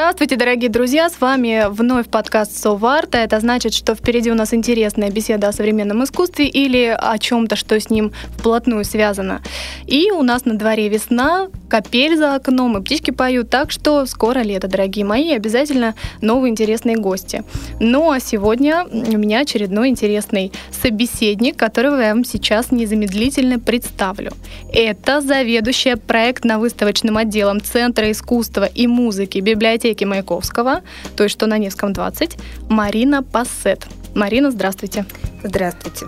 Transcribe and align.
Здравствуйте, 0.00 0.36
дорогие 0.36 0.70
друзья! 0.70 1.10
С 1.10 1.20
вами 1.20 1.66
вновь 1.68 2.08
подкаст 2.08 2.56
«Соварта». 2.56 3.18
Это 3.18 3.38
значит, 3.38 3.74
что 3.74 3.94
впереди 3.94 4.30
у 4.30 4.34
нас 4.34 4.54
интересная 4.54 5.10
беседа 5.10 5.48
о 5.48 5.52
современном 5.52 6.02
искусстве 6.04 6.46
или 6.46 6.96
о 6.98 7.18
чем-то, 7.18 7.54
что 7.54 7.78
с 7.78 7.90
ним 7.90 8.10
вплотную 8.38 8.86
связано. 8.86 9.42
И 9.86 10.10
у 10.10 10.22
нас 10.22 10.46
на 10.46 10.54
дворе 10.56 10.88
весна, 10.88 11.48
капель 11.68 12.16
за 12.16 12.34
окном, 12.34 12.78
и 12.78 12.82
птички 12.82 13.10
поют, 13.10 13.50
так 13.50 13.70
что 13.70 14.06
скоро 14.06 14.38
лето, 14.38 14.68
дорогие 14.68 15.04
мои, 15.04 15.32
обязательно 15.34 15.94
новые 16.22 16.50
интересные 16.50 16.96
гости. 16.96 17.44
Ну 17.78 18.10
а 18.10 18.20
сегодня 18.20 18.86
у 18.90 19.18
меня 19.18 19.40
очередной 19.40 19.90
интересный 19.90 20.50
собеседник, 20.70 21.58
которого 21.58 22.00
я 22.00 22.14
вам 22.14 22.24
сейчас 22.24 22.72
незамедлительно 22.72 23.58
представлю. 23.58 24.32
Это 24.72 25.20
заведующая 25.20 25.96
проектно-выставочным 25.96 27.18
отделом 27.18 27.60
Центра 27.60 28.10
искусства 28.10 28.64
и 28.64 28.86
музыки 28.86 29.40
библиотеки 29.40 29.89
библиотеки 29.90 30.04
Маяковского, 30.04 30.82
то 31.16 31.24
есть 31.24 31.34
что 31.34 31.46
на 31.46 31.58
Невском 31.58 31.92
20, 31.92 32.38
Марина 32.68 33.22
Пассет. 33.22 33.86
Марина, 34.14 34.50
здравствуйте. 34.50 35.04
Здравствуйте. 35.42 36.06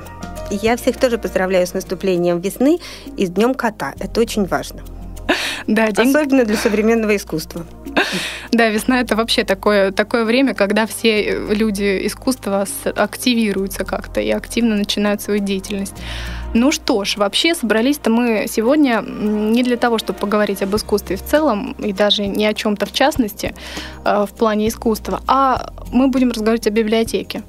Я 0.50 0.76
всех 0.76 0.98
тоже 0.98 1.18
поздравляю 1.18 1.66
с 1.66 1.74
наступлением 1.74 2.40
весны 2.40 2.78
и 3.16 3.26
с 3.26 3.30
Днем 3.30 3.54
кота. 3.54 3.94
Это 3.98 4.20
очень 4.20 4.44
важно. 4.44 4.82
Да, 5.66 5.90
день... 5.90 6.10
Особенно 6.10 6.44
для 6.44 6.56
современного 6.56 7.16
искусства. 7.16 7.64
Да, 8.52 8.68
весна 8.68 9.00
это 9.00 9.16
вообще 9.16 9.44
такое, 9.44 9.92
такое 9.92 10.24
время, 10.24 10.54
когда 10.54 10.86
все 10.86 11.38
люди 11.54 12.06
искусства 12.06 12.66
активируются 12.96 13.84
как-то 13.84 14.20
и 14.20 14.30
активно 14.30 14.76
начинают 14.76 15.22
свою 15.22 15.40
деятельность. 15.40 15.94
Ну 16.54 16.70
что 16.70 17.04
ж, 17.04 17.16
вообще 17.16 17.54
собрались-то 17.54 18.10
мы 18.10 18.46
сегодня 18.46 19.02
не 19.06 19.62
для 19.62 19.76
того, 19.76 19.98
чтобы 19.98 20.18
поговорить 20.18 20.62
об 20.62 20.76
искусстве 20.76 21.16
в 21.16 21.22
целом 21.22 21.72
и 21.78 21.92
даже 21.92 22.26
не 22.26 22.46
о 22.46 22.52
чем-то 22.52 22.84
в 22.84 22.92
частности 22.92 23.54
э, 24.04 24.26
в 24.28 24.34
плане 24.34 24.68
искусства, 24.68 25.22
а 25.26 25.72
мы 25.92 26.08
будем 26.08 26.30
разговаривать 26.30 26.66
о 26.66 26.70
библиотеке 26.70 27.42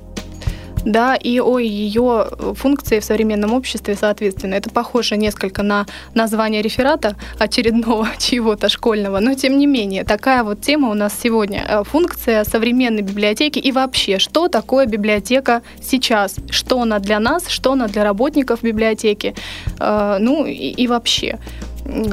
да, 0.86 1.16
и 1.16 1.40
о 1.40 1.60
ее 1.60 2.28
функции 2.56 3.00
в 3.00 3.06
современном 3.06 3.54
обществе, 3.54 3.96
соответственно. 3.96 4.56
Это 4.56 4.70
похоже 4.70 5.18
несколько 5.18 5.64
на 5.64 5.86
название 6.14 6.62
реферата 6.62 7.16
очередного 7.40 8.08
чего-то 8.18 8.70
школьного, 8.70 9.20
но 9.20 9.34
тем 9.34 9.58
не 9.58 9.68
менее, 9.68 10.04
такая 10.04 10.44
вот 10.44 10.62
тема 10.62 10.90
у 10.90 10.94
нас 10.94 11.14
сегодня. 11.22 11.66
Э, 11.68 11.84
функция 11.84 12.44
современной 12.44 13.02
библиотеки 13.02 13.60
и 13.60 13.72
вообще, 13.72 14.20
что 14.20 14.48
такое 14.48 14.86
библиотека 14.86 15.62
сейчас, 15.82 16.36
что 16.50 16.82
она 16.82 17.00
для 17.00 17.20
нас, 17.20 17.48
что 17.48 17.74
она 17.74 17.88
для 17.88 18.04
работников 18.04 18.64
библиотеки, 18.64 19.36
э, 19.80 20.18
ну 20.20 20.46
и, 20.46 20.54
и 20.54 20.88
вообще 20.88 21.40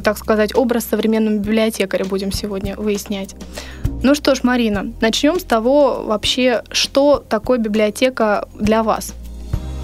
так 0.03 0.19
сказать, 0.19 0.55
образ 0.55 0.84
современного 0.84 1.37
библиотекаря 1.37 2.05
будем 2.05 2.33
сегодня 2.33 2.77
выяснять. 2.77 3.37
Ну 4.03 4.15
что 4.15 4.34
ж, 4.34 4.43
Марина, 4.45 4.91
начнем 5.03 5.39
с 5.39 5.45
того 5.45 6.05
вообще, 6.06 6.62
что 6.70 7.23
такое 7.29 7.59
библиотека 7.59 8.48
для 8.59 8.83
вас. 8.83 9.12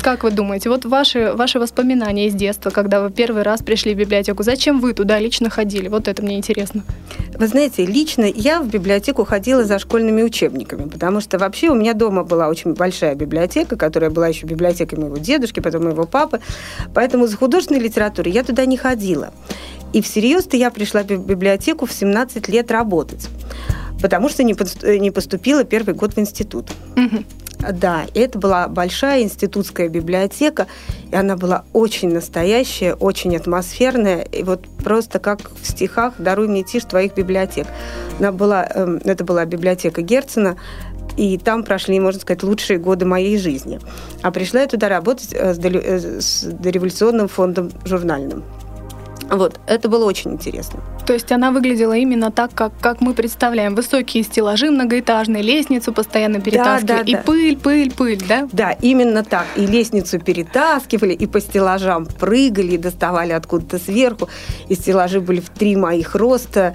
Как 0.01 0.25
вы 0.25 0.31
думаете, 0.31 0.71
вот 0.71 0.87
ваши, 0.87 1.35
ваши 1.35 1.59
воспоминания 1.59 2.29
из 2.29 2.35
детства, 2.35 2.71
когда 2.71 3.03
вы 3.03 3.11
первый 3.11 3.43
раз 3.43 3.61
пришли 3.63 3.93
в 3.93 3.99
библиотеку, 3.99 4.43
зачем 4.43 4.81
вы 4.81 4.95
туда 4.95 5.19
лично 5.19 5.51
ходили? 5.51 5.89
Вот 5.89 6.09
это 6.09 6.23
мне 6.23 6.39
интересно. 6.39 6.83
Вы 7.39 7.47
знаете, 7.47 7.85
лично 7.85 8.25
я 8.25 8.63
в 8.63 8.69
библиотеку 8.69 9.25
ходила 9.25 9.65
за 9.65 9.79
школьными 9.79 10.23
учебниками, 10.23 10.89
потому 10.89 11.21
что 11.21 11.39
вообще 11.39 11.69
у 11.69 11.75
меня 11.75 11.93
дома 11.93 12.25
была 12.25 12.49
очень 12.49 12.73
большая 12.73 13.17
библиотека, 13.17 13.77
которая 13.77 14.09
была 14.09 14.29
еще 14.29 14.47
библиотекой 14.47 14.99
моего 14.99 15.19
дедушки, 15.19 15.61
потом 15.61 15.85
моего 15.85 16.05
папы. 16.05 16.41
Поэтому 16.95 17.27
за 17.27 17.37
художественной 17.37 17.81
литературой 17.81 18.33
я 18.33 18.45
туда 18.45 18.65
не 18.65 18.79
ходила. 18.79 19.35
И 19.93 20.01
всерьез-то 20.01 20.57
я 20.57 20.71
пришла 20.71 21.03
в 21.03 21.07
библиотеку 21.07 21.85
в 21.85 21.93
17 21.93 22.49
лет 22.49 22.71
работать 22.71 23.29
потому 24.07 24.29
что 24.29 24.45
не 24.45 25.11
поступила 25.11 25.65
первый 25.65 25.93
год 25.93 26.15
в 26.15 26.19
институт. 26.21 26.71
Угу. 26.95 27.25
Да, 27.73 28.05
это 28.15 28.39
была 28.39 28.69
большая 28.69 29.23
институтская 29.25 29.89
библиотека, 29.89 30.69
и 31.11 31.17
она 31.17 31.35
была 31.35 31.65
очень 31.73 32.15
настоящая, 32.15 32.95
очень 32.95 33.37
атмосферная, 33.37 34.21
и 34.23 34.45
вот 34.45 34.69
просто 34.85 35.19
как 35.19 35.51
в 35.61 35.67
стихах 35.67 36.15
«Даруй 36.19 36.47
мне 36.47 36.63
тишь 36.63 36.85
твоих 36.85 37.17
библиотек». 37.17 37.67
Она 38.21 38.31
была, 38.31 38.65
эм, 38.65 39.01
это 39.03 39.25
была 39.25 39.45
библиотека 39.45 40.03
Герцена, 40.03 40.57
и 41.17 41.37
там 41.37 41.65
прошли, 41.65 41.99
можно 41.99 42.21
сказать, 42.21 42.45
лучшие 42.45 42.79
годы 42.79 43.07
моей 43.07 43.39
жизни. 43.39 43.81
А 44.23 44.31
пришла 44.31 44.61
я 44.61 44.69
туда 44.69 44.89
работать 44.89 45.31
э, 45.33 45.53
с 46.21 46.45
э, 46.45 46.51
дореволюционным 46.53 47.27
фондом 47.27 47.73
журнальным. 47.85 48.45
Вот, 49.31 49.59
это 49.67 49.89
было 49.89 50.05
очень 50.05 50.33
интересно. 50.33 50.81
То 51.05 51.13
есть 51.13 51.31
она 51.33 51.51
выглядела 51.51 51.95
именно 51.95 52.31
так, 52.31 52.53
как, 52.55 52.73
как 52.81 53.01
мы 53.01 53.13
представляем. 53.13 53.75
Высокие 53.75 54.23
стеллажи 54.23 54.71
многоэтажные, 54.71 55.43
лестницу 55.43 55.93
постоянно 55.93 56.41
перетаскивали, 56.41 56.87
да, 56.87 57.05
да, 57.05 57.11
и 57.11 57.15
да. 57.15 57.23
пыль, 57.23 57.57
пыль, 57.57 57.93
пыль, 57.93 58.23
да? 58.29 58.49
Да, 58.53 58.73
именно 58.73 59.25
так. 59.25 59.47
И 59.57 59.67
лестницу 59.67 60.21
перетаскивали, 60.21 61.13
и 61.13 61.27
по 61.27 61.41
стеллажам 61.41 62.07
прыгали, 62.07 62.73
и 62.73 62.79
доставали 62.79 63.33
откуда-то 63.33 63.79
сверху. 63.79 64.29
И 64.69 64.75
стеллажи 64.75 65.21
были 65.21 65.41
в 65.41 65.51
три 65.51 65.77
моих 65.77 66.15
роста. 66.15 66.75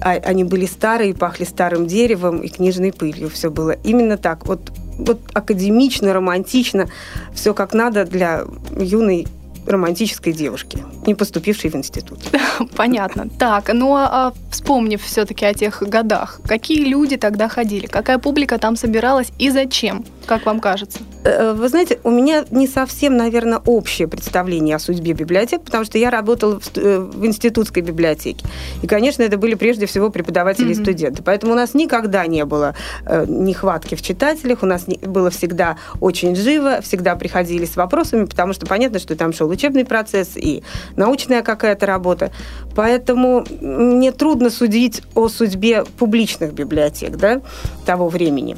А, 0.00 0.10
они 0.10 0.44
были 0.44 0.66
старые, 0.66 1.14
пахли 1.14 1.44
старым 1.44 1.86
деревом 1.86 2.40
и 2.40 2.48
книжной 2.48 2.92
пылью. 2.92 3.30
Все 3.30 3.50
было 3.50 3.72
именно 3.84 4.16
так. 4.16 4.46
Вот, 4.46 4.72
вот 4.98 5.20
академично, 5.34 6.12
романтично, 6.12 6.88
все 7.32 7.54
как 7.54 7.74
надо 7.74 8.04
для 8.04 8.44
юной 8.76 9.26
романтической 9.66 10.32
девушки, 10.32 10.78
не 11.06 11.14
поступившей 11.14 11.70
в 11.70 11.74
институт. 11.76 12.18
Понятно. 12.76 13.28
Так, 13.38 13.70
ну 13.72 13.94
а, 13.94 14.08
а 14.10 14.32
вспомнив 14.50 15.02
все-таки 15.02 15.44
о 15.44 15.54
тех 15.54 15.82
годах, 15.82 16.40
какие 16.46 16.84
люди 16.84 17.16
тогда 17.16 17.48
ходили, 17.48 17.86
какая 17.86 18.18
публика 18.18 18.58
там 18.58 18.76
собиралась 18.76 19.32
и 19.38 19.50
зачем, 19.50 20.04
как 20.26 20.46
вам 20.46 20.60
кажется? 20.60 21.00
Э, 21.24 21.52
вы 21.52 21.68
знаете, 21.68 22.00
у 22.04 22.10
меня 22.10 22.44
не 22.50 22.66
совсем, 22.66 23.16
наверное, 23.16 23.60
общее 23.64 24.08
представление 24.08 24.76
о 24.76 24.78
судьбе 24.78 25.12
библиотек, 25.12 25.62
потому 25.62 25.84
что 25.84 25.98
я 25.98 26.10
работала 26.10 26.58
в, 26.58 26.76
э, 26.76 26.98
в 26.98 27.24
институтской 27.24 27.82
библиотеке. 27.82 28.44
И, 28.82 28.86
конечно, 28.86 29.22
это 29.22 29.36
были 29.36 29.54
прежде 29.54 29.86
всего 29.86 30.10
преподаватели 30.10 30.68
mm-hmm. 30.68 30.80
и 30.80 30.82
студенты. 30.82 31.22
Поэтому 31.22 31.52
у 31.52 31.56
нас 31.56 31.74
никогда 31.74 32.26
не 32.26 32.44
было 32.44 32.74
э, 33.06 33.24
нехватки 33.28 33.94
в 33.94 34.02
читателях, 34.02 34.62
у 34.62 34.66
нас 34.66 34.88
не, 34.88 34.96
было 34.96 35.30
всегда 35.30 35.76
очень 36.00 36.34
живо, 36.34 36.80
всегда 36.80 37.14
приходили 37.14 37.66
с 37.66 37.76
вопросами, 37.76 38.24
потому 38.24 38.52
что 38.52 38.66
понятно, 38.66 38.98
что 38.98 39.14
там 39.14 39.32
шел 39.32 39.48
учебный 39.48 39.84
процесс 39.84 40.36
и 40.36 40.62
научная 40.96 41.42
какая-то 41.42 41.86
работа. 41.86 42.32
Поэтому 42.74 43.44
мне 43.60 44.12
трудно 44.12 44.50
судить 44.50 45.02
о 45.14 45.28
судьбе 45.28 45.84
публичных 45.98 46.52
библиотек 46.52 47.16
да, 47.16 47.42
того 47.86 48.08
времени. 48.08 48.56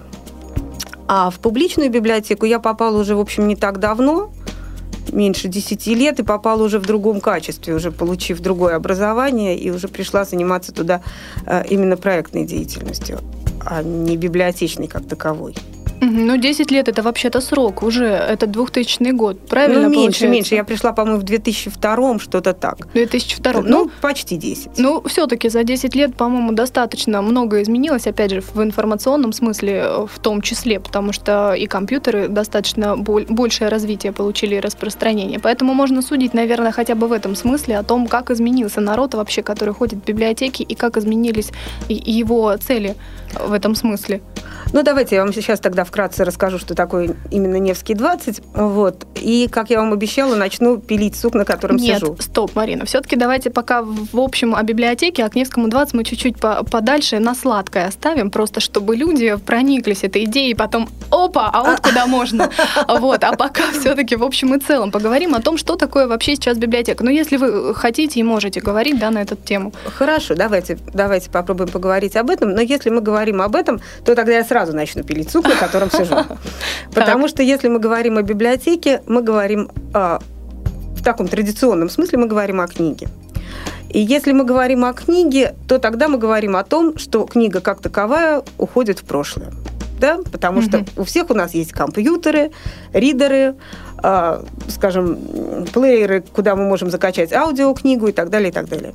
А 1.07 1.31
в 1.31 1.39
публичную 1.39 1.91
библиотеку 1.91 2.47
я 2.47 2.59
попала 2.59 2.99
уже, 2.99 3.15
в 3.15 3.21
общем, 3.21 3.47
не 3.47 3.57
так 3.57 3.79
давно, 3.79 4.33
меньше 5.13 5.49
10 5.49 5.87
лет, 5.89 6.19
и 6.21 6.23
попала 6.23 6.63
уже 6.63 6.79
в 6.79 6.87
другом 6.87 7.21
качестве, 7.21 7.75
уже 7.75 7.93
получив 7.93 8.41
другое 8.41 8.77
образование, 8.77 9.59
и 9.59 9.71
уже 9.71 9.89
пришла 9.89 10.25
заниматься 10.25 10.73
туда 10.73 11.03
э, 11.47 11.65
именно 11.69 11.97
проектной 11.97 12.45
деятельностью, 12.45 13.21
а 13.61 13.83
не 13.83 14.17
библиотечной 14.17 14.87
как 14.89 15.07
таковой. 15.07 15.55
Ну, 16.11 16.37
10 16.37 16.71
лет 16.71 16.89
это 16.89 17.03
вообще-то 17.03 17.41
срок 17.41 17.83
уже. 17.83 18.07
Это 18.07 18.47
2000 18.47 19.13
год, 19.13 19.49
правильно 19.49 19.83
Ну, 19.83 19.89
меньше, 19.89 20.21
получается? 20.21 20.27
меньше. 20.27 20.55
Я 20.55 20.65
пришла, 20.65 20.93
по-моему, 20.93 21.21
в 21.21 21.23
2002 21.25 22.19
что-то 22.19 22.53
так. 22.53 22.89
2002 22.95 23.53
Ну, 23.53 23.63
ну 23.63 23.91
почти 24.01 24.37
10. 24.37 24.79
Ну, 24.79 25.03
все-таки 25.07 25.49
за 25.49 25.65
10 25.65 25.95
лет, 25.95 26.15
по-моему, 26.17 26.53
достаточно 26.53 27.23
много 27.23 27.63
изменилось, 27.63 28.07
опять 28.07 28.31
же, 28.31 28.41
в 28.41 28.63
информационном 28.63 29.33
смысле 29.33 30.07
в 30.13 30.19
том 30.19 30.43
числе, 30.43 30.81
потому 30.81 31.13
что 31.13 31.55
и 31.55 31.67
компьютеры 31.67 32.29
достаточно 32.29 32.97
большее 32.97 33.69
развитие 33.69 34.13
получили 34.13 34.57
и 34.57 34.61
распространение. 34.61 35.39
Поэтому 35.39 35.75
можно 35.75 36.03
судить, 36.03 36.35
наверное, 36.35 36.73
хотя 36.73 36.95
бы 36.95 37.07
в 37.07 37.13
этом 37.13 37.35
смысле 37.35 37.79
о 37.79 37.83
том, 37.83 38.07
как 38.07 38.31
изменился 38.31 38.81
народ 38.81 39.15
вообще, 39.15 39.43
который 39.43 39.75
ходит 39.75 40.01
в 40.01 40.05
библиотеки, 40.05 40.63
и 40.63 40.75
как 40.75 40.97
изменились 40.97 41.51
его 41.89 42.57
цели 42.57 42.97
в 43.39 43.53
этом 43.53 43.75
смысле. 43.75 44.21
Ну, 44.75 44.83
давайте 44.83 45.15
я 45.15 45.23
вам 45.23 45.33
сейчас 45.33 45.61
тогда 45.61 45.85
вкратце 45.85 46.25
расскажу, 46.25 46.59
что 46.59 46.75
такое 46.75 47.15
именно 47.31 47.61
Невский 47.61 47.95
20. 47.95 48.41
Вот. 48.55 49.07
И, 49.15 49.49
как 49.49 49.71
я 49.71 49.79
вам 49.79 49.93
обещала, 49.93 50.35
начну 50.35 50.79
пилить 50.79 51.15
сук, 51.15 51.35
на 51.35 51.45
котором 51.45 51.77
Нет, 51.77 52.01
сижу. 52.01 52.17
стоп, 52.19 52.57
Марина. 52.57 52.85
Все-таки 52.85 53.15
давайте 53.15 53.51
пока 53.51 53.83
в 53.85 54.19
общем 54.19 54.53
о 54.53 54.61
библиотеке, 54.65 55.25
а 55.25 55.29
к 55.29 55.37
Невскому 55.37 55.69
20 55.69 55.95
мы 55.95 56.03
чуть-чуть 56.03 56.41
по- 56.41 56.65
подальше 56.65 57.21
на 57.21 57.37
сладкое 57.37 57.87
оставим, 57.87 58.33
просто 58.33 58.59
чтобы 58.59 58.97
люди 58.97 59.37
прониклись 59.47 60.03
этой 60.03 60.25
идеей, 60.25 60.51
и 60.51 60.55
потом 60.55 60.89
опа, 61.13 61.51
а 61.53 61.63
вот 61.63 61.81
куда 61.81 62.07
можно. 62.09 62.51
Вот. 62.89 63.23
А 63.23 63.37
пока 63.37 63.71
все-таки 63.79 64.17
в 64.17 64.25
общем 64.25 64.55
и 64.57 64.59
целом 64.59 64.91
поговорим 64.91 65.37
о 65.37 65.41
том, 65.41 65.57
что 65.57 65.77
такое 65.77 66.09
вообще 66.09 66.35
сейчас 66.35 66.59
библиотека. 66.59 67.05
Ну, 67.05 67.11
если 67.11 67.37
вы 67.37 67.77
хотите 67.77 68.19
и 68.19 68.25
можете 68.25 68.61
говорить, 68.61 68.99
да, 68.99 69.13
на 69.13 69.23
эту 69.23 69.37
тему. 69.37 69.73
Хорошо, 69.85 70.35
давайте, 70.35 70.79
давайте 70.93 71.31
попробуем 71.31 71.71
поговорить 71.71 72.17
об 72.17 72.29
этом. 72.31 72.51
Но 72.51 72.61
если 72.61 72.91
мы 72.91 73.01
говорим 73.01 73.41
об 73.41 73.55
этом, 73.55 73.81
то 74.05 74.17
тогда 74.17 74.33
я 74.33 74.43
сразу 74.45 74.64
начну 74.73 75.03
пилить 75.03 75.31
сук, 75.31 75.47
на 75.47 75.57
котором 75.57 75.91
сижу. 75.91 76.15
Потому 76.95 77.29
что 77.29 77.43
если 77.43 77.69
мы 77.69 77.79
говорим 77.79 78.19
о 78.19 78.23
библиотеке, 78.23 79.03
мы 79.07 79.23
говорим 79.23 79.71
а, 79.93 80.21
в 80.97 81.03
таком 81.03 81.29
традиционном 81.29 81.89
смысле, 81.91 82.19
мы 82.19 82.27
говорим 82.27 82.61
о 82.61 82.67
книге. 82.67 83.09
И 83.91 84.01
если 84.01 84.33
мы 84.33 84.45
говорим 84.45 84.85
о 84.85 84.93
книге, 84.93 85.55
то 85.69 85.79
тогда 85.79 86.09
мы 86.09 86.19
говорим 86.19 86.57
о 86.57 86.65
том, 86.65 86.99
что 86.99 87.27
книга 87.27 87.61
как 87.61 87.81
таковая 87.81 88.43
уходит 88.59 88.99
в 88.99 89.05
прошлое. 89.05 89.53
Да? 90.01 90.19
Потому 90.33 90.63
что 90.63 90.85
у 90.97 91.05
всех 91.05 91.31
у 91.31 91.35
нас 91.35 91.55
есть 91.55 91.73
компьютеры, 91.73 92.51
ридеры, 92.93 93.55
а, 93.99 94.45
скажем, 94.69 95.19
плееры, 95.73 96.23
куда 96.35 96.57
мы 96.57 96.65
можем 96.67 96.91
закачать 96.91 97.33
аудиокнигу 97.33 98.09
и 98.09 98.13
так 98.13 98.31
далее, 98.31 98.51
и 98.51 98.53
так 98.53 98.69
далее. 98.69 98.93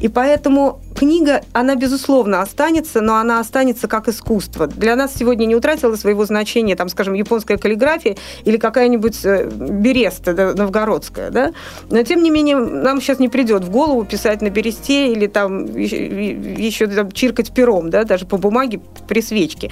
И 0.00 0.08
поэтому 0.08 0.80
книга, 0.94 1.42
она, 1.52 1.74
безусловно, 1.74 2.40
останется, 2.40 3.00
но 3.00 3.16
она 3.16 3.40
останется 3.40 3.88
как 3.88 4.08
искусство. 4.08 4.66
Для 4.66 4.96
нас 4.96 5.14
сегодня 5.14 5.46
не 5.46 5.54
утратила 5.56 5.96
своего 5.96 6.24
значения, 6.24 6.76
там, 6.76 6.88
скажем, 6.88 7.14
японская 7.14 7.56
каллиграфия 7.56 8.16
или 8.44 8.56
какая-нибудь 8.56 9.24
э, 9.24 9.48
береста 9.50 10.34
да, 10.34 10.54
новгородская, 10.54 11.30
да? 11.30 11.52
Но, 11.90 12.02
тем 12.02 12.22
не 12.22 12.30
менее, 12.30 12.56
нам 12.56 13.00
сейчас 13.00 13.18
не 13.18 13.28
придет 13.28 13.64
в 13.64 13.70
голову 13.70 14.04
писать 14.04 14.42
на 14.42 14.50
бересте 14.50 15.12
или 15.12 15.26
там 15.26 15.64
еще, 15.76 16.06
еще 16.06 16.86
там, 16.86 17.10
чиркать 17.12 17.52
пером, 17.52 17.90
да, 17.90 18.04
даже 18.04 18.26
по 18.26 18.36
бумаге 18.36 18.80
при 19.08 19.20
свечке. 19.20 19.70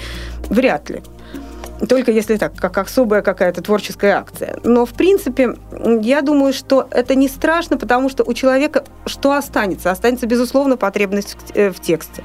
Вряд 0.48 0.90
ли. 0.90 1.02
Только 1.88 2.12
если 2.12 2.36
так, 2.36 2.54
как 2.56 2.78
особая 2.78 3.22
какая-то 3.22 3.60
творческая 3.62 4.12
акция. 4.18 4.58
Но, 4.62 4.86
в 4.86 4.92
принципе, 4.92 5.56
я 6.02 6.22
думаю, 6.22 6.52
что 6.52 6.86
это 6.90 7.14
не 7.14 7.28
страшно, 7.28 7.76
потому 7.76 8.08
что 8.08 8.22
у 8.24 8.32
человека 8.34 8.84
что 9.06 9.32
останется? 9.32 9.90
Останется, 9.90 10.26
безусловно, 10.26 10.76
потребность 10.76 11.34
в- 11.34 11.56
э, 11.56 11.72
тексте. 11.80 12.22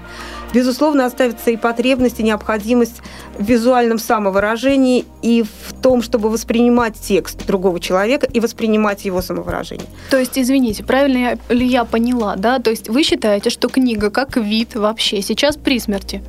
Безусловно, 0.53 1.05
останется 1.05 1.51
и 1.51 1.57
потребность, 1.57 2.19
и 2.19 2.23
необходимость 2.23 3.01
в 3.37 3.43
визуальном 3.43 3.97
самовыражении 3.99 5.05
и 5.21 5.43
в 5.43 5.73
том, 5.81 6.01
чтобы 6.01 6.29
воспринимать 6.29 6.93
текст 6.95 7.45
другого 7.47 7.79
человека 7.79 8.27
и 8.31 8.39
воспринимать 8.39 9.05
его 9.05 9.21
самовыражение. 9.21 9.87
То 10.11 10.17
есть, 10.17 10.37
извините, 10.37 10.83
правильно 10.83 11.37
ли 11.49 11.65
я 11.65 11.83
поняла, 11.83 12.35
да? 12.35 12.59
То 12.59 12.69
есть 12.69 12.89
вы 12.89 13.03
считаете, 13.03 13.49
что 13.49 13.67
книга 13.69 14.09
как 14.09 14.37
вид 14.37 14.75
вообще 14.75 15.21
сейчас 15.21 15.57
при 15.57 15.79
смерти? 15.79 16.21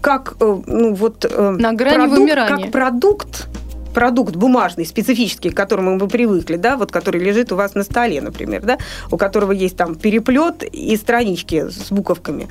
Как, 0.00 0.36
э, 0.40 0.60
ну, 0.66 0.94
вот... 0.94 1.24
э, 1.24 1.50
На 1.58 1.72
грани 1.72 1.96
продукт, 1.96 2.18
вымирания. 2.18 2.64
Как 2.64 2.72
продукт, 2.72 3.48
продукт 3.94 4.36
бумажный, 4.36 4.86
специфический, 4.86 5.50
к 5.50 5.56
которому 5.56 5.96
мы 5.96 6.08
привыкли, 6.08 6.56
да, 6.56 6.76
вот 6.76 6.92
который 6.92 7.20
лежит 7.20 7.52
у 7.52 7.56
вас 7.56 7.74
на 7.74 7.84
столе, 7.84 8.20
например, 8.20 8.62
да, 8.62 8.78
у 9.10 9.16
которого 9.16 9.52
есть 9.52 9.76
там 9.76 9.94
переплет 9.94 10.62
и 10.62 10.96
странички 10.96 11.68
с 11.68 11.90
буковками. 11.90 12.48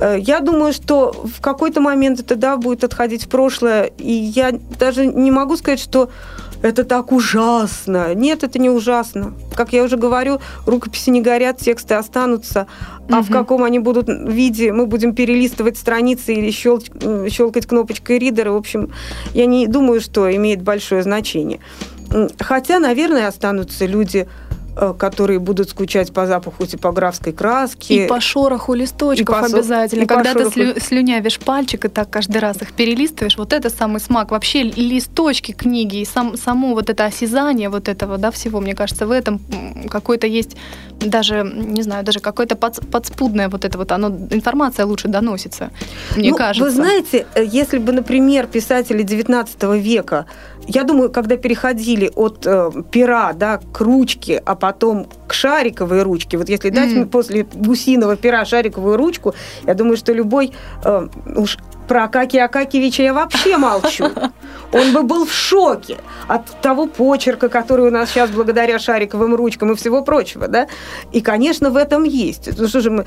Э, 0.00 0.16
Я 0.18 0.40
думаю, 0.40 0.72
что 0.72 1.12
в 1.12 1.40
какой-то 1.40 1.80
момент 1.80 2.20
это, 2.20 2.36
да, 2.36 2.56
будет 2.56 2.84
отходить 2.84 3.24
в 3.24 3.28
прошлое, 3.28 3.90
и 3.98 4.12
я 4.12 4.52
даже 4.78 5.06
не 5.06 5.30
могу 5.30 5.56
сказать, 5.56 5.80
что 5.80 6.10
это 6.62 6.84
так 6.84 7.12
ужасно. 7.12 8.14
Нет, 8.14 8.42
это 8.44 8.58
не 8.58 8.68
ужасно. 8.70 9.32
Как 9.54 9.72
я 9.72 9.82
уже 9.82 9.96
говорю, 9.96 10.40
рукописи 10.66 11.10
не 11.10 11.20
горят, 11.22 11.58
тексты 11.58 11.94
останутся. 11.94 12.66
А 13.10 13.22
в 13.22 13.30
Мгм. 13.30 13.32
каком 13.32 13.64
они 13.64 13.78
будут 13.78 14.08
виде, 14.08 14.72
мы 14.72 14.86
будем 14.86 15.14
перелистывать 15.14 15.76
страницы 15.78 16.34
или 16.34 16.50
м, 17.02 17.28
щелкать 17.30 17.66
кнопочкой 17.66 18.18
ридера. 18.18 18.52
В 18.52 18.56
общем, 18.56 18.92
я 19.34 19.46
не 19.46 19.66
думаю, 19.66 20.00
что 20.00 20.34
имеет 20.34 20.62
большое 20.62 21.02
значение. 21.02 21.60
Хотя, 22.40 22.78
наверное, 22.78 23.28
останутся 23.28 23.86
люди, 23.86 24.26
которые 24.98 25.38
будут 25.38 25.68
скучать 25.70 26.12
по 26.12 26.26
запаху 26.26 26.66
типографской 26.66 27.32
краски. 27.32 27.92
И 27.92 28.06
по 28.06 28.20
шороху 28.20 28.74
листочков 28.74 29.20
И 29.20 29.40
по 29.40 29.46
обязательно. 29.46 30.02
и 30.02 30.06
по 30.06 30.14
Когда 30.14 30.34
ты 30.34 30.50
слю- 30.50 30.80
слюнявишь 30.80 31.38
пальчик 31.38 31.84
и 31.84 31.88
так 31.88 32.08
каждый 32.10 32.38
раз 32.38 32.62
их 32.62 32.72
перелистываешь, 32.72 33.36
вот 33.38 33.52
это 33.52 33.68
самый 33.70 34.00
смак. 34.00 34.30
Вообще 34.30 34.62
листочки 34.62 35.52
книги 35.52 35.96
и 36.00 36.04
сам, 36.04 36.36
само 36.36 36.74
вот 36.74 36.88
это 36.90 37.04
осязание 37.04 37.68
вот 37.68 37.88
этого, 37.88 38.16
да, 38.18 38.30
всего, 38.30 38.60
мне 38.60 38.74
кажется, 38.74 39.06
в 39.06 39.10
этом 39.10 39.40
какой-то 39.90 40.26
есть 40.26 40.56
даже, 41.00 41.50
не 41.54 41.82
знаю, 41.82 42.04
даже 42.04 42.20
какое-то 42.20 42.54
подс- 42.56 42.84
подспудное 42.86 43.48
вот 43.48 43.64
это 43.64 43.78
вот, 43.78 43.92
оно, 43.92 44.08
информация 44.30 44.86
лучше 44.86 45.08
доносится, 45.08 45.70
мне 46.16 46.30
Ну, 46.30 46.36
кажется. 46.36 46.64
Вы 46.64 46.70
знаете, 46.70 47.26
э, 47.34 47.44
если 47.44 47.78
бы, 47.78 47.92
например, 47.92 48.46
писатели 48.46 49.02
XIX 49.04 49.78
века, 49.78 50.26
я 50.66 50.84
думаю, 50.84 51.10
когда 51.10 51.36
переходили 51.36 52.10
от 52.14 52.46
э, 52.46 52.70
пера 52.90 53.32
да, 53.32 53.60
к 53.72 53.80
ручке, 53.80 54.42
а 54.44 54.54
потом 54.54 55.06
к 55.26 55.32
шариковой 55.32 56.02
ручке, 56.02 56.36
вот 56.38 56.48
если 56.48 56.70
дать 56.70 56.90
мне 56.90 57.06
после 57.06 57.44
гусиного 57.44 58.16
пера 58.16 58.44
шариковую 58.44 58.96
ручку, 58.96 59.34
я 59.66 59.74
думаю, 59.74 59.96
что 59.96 60.12
любой 60.12 60.52
э, 60.84 61.08
уж 61.36 61.58
про 61.88 62.04
Акакия 62.04 62.44
Акакевича 62.44 63.02
я 63.02 63.12
вообще 63.12 63.56
молчу. 63.56 64.04
Он 64.72 64.92
бы 64.92 65.02
был 65.02 65.26
в 65.26 65.32
шоке 65.32 65.96
от 66.28 66.46
того 66.62 66.86
почерка, 66.86 67.48
который 67.48 67.88
у 67.88 67.90
нас 67.90 68.10
сейчас 68.10 68.30
благодаря 68.30 68.78
шариковым 68.78 69.34
ручкам 69.34 69.72
и 69.72 69.74
всего 69.74 70.02
прочего, 70.02 70.46
да. 70.46 70.68
И, 71.10 71.20
конечно, 71.20 71.70
в 71.70 71.76
этом 71.76 72.04
есть. 72.04 72.56
Ну 72.56 72.68
что 72.68 72.80
же 72.80 72.90
мы... 72.90 73.06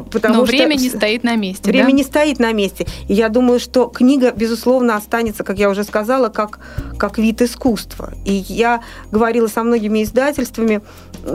э, 0.00 0.02
Потому 0.10 0.36
Но 0.36 0.46
что 0.46 0.56
время 0.56 0.74
не 0.74 0.88
стоит 0.88 1.24
на 1.24 1.36
месте. 1.36 1.70
Время 1.70 1.90
да? 1.90 1.92
не 1.92 2.02
стоит 2.02 2.38
на 2.38 2.52
месте. 2.52 2.86
И 3.08 3.14
я 3.14 3.28
думаю, 3.28 3.60
что 3.60 3.86
книга, 3.86 4.32
безусловно, 4.32 4.96
останется, 4.96 5.44
как 5.44 5.58
я 5.58 5.70
уже 5.70 5.84
сказала, 5.84 6.28
как, 6.28 6.58
как 6.98 7.18
вид 7.18 7.42
искусства. 7.42 8.12
И 8.24 8.32
я 8.32 8.82
говорила 9.10 9.46
со 9.46 9.62
многими 9.62 10.02
издательствами 10.02 10.80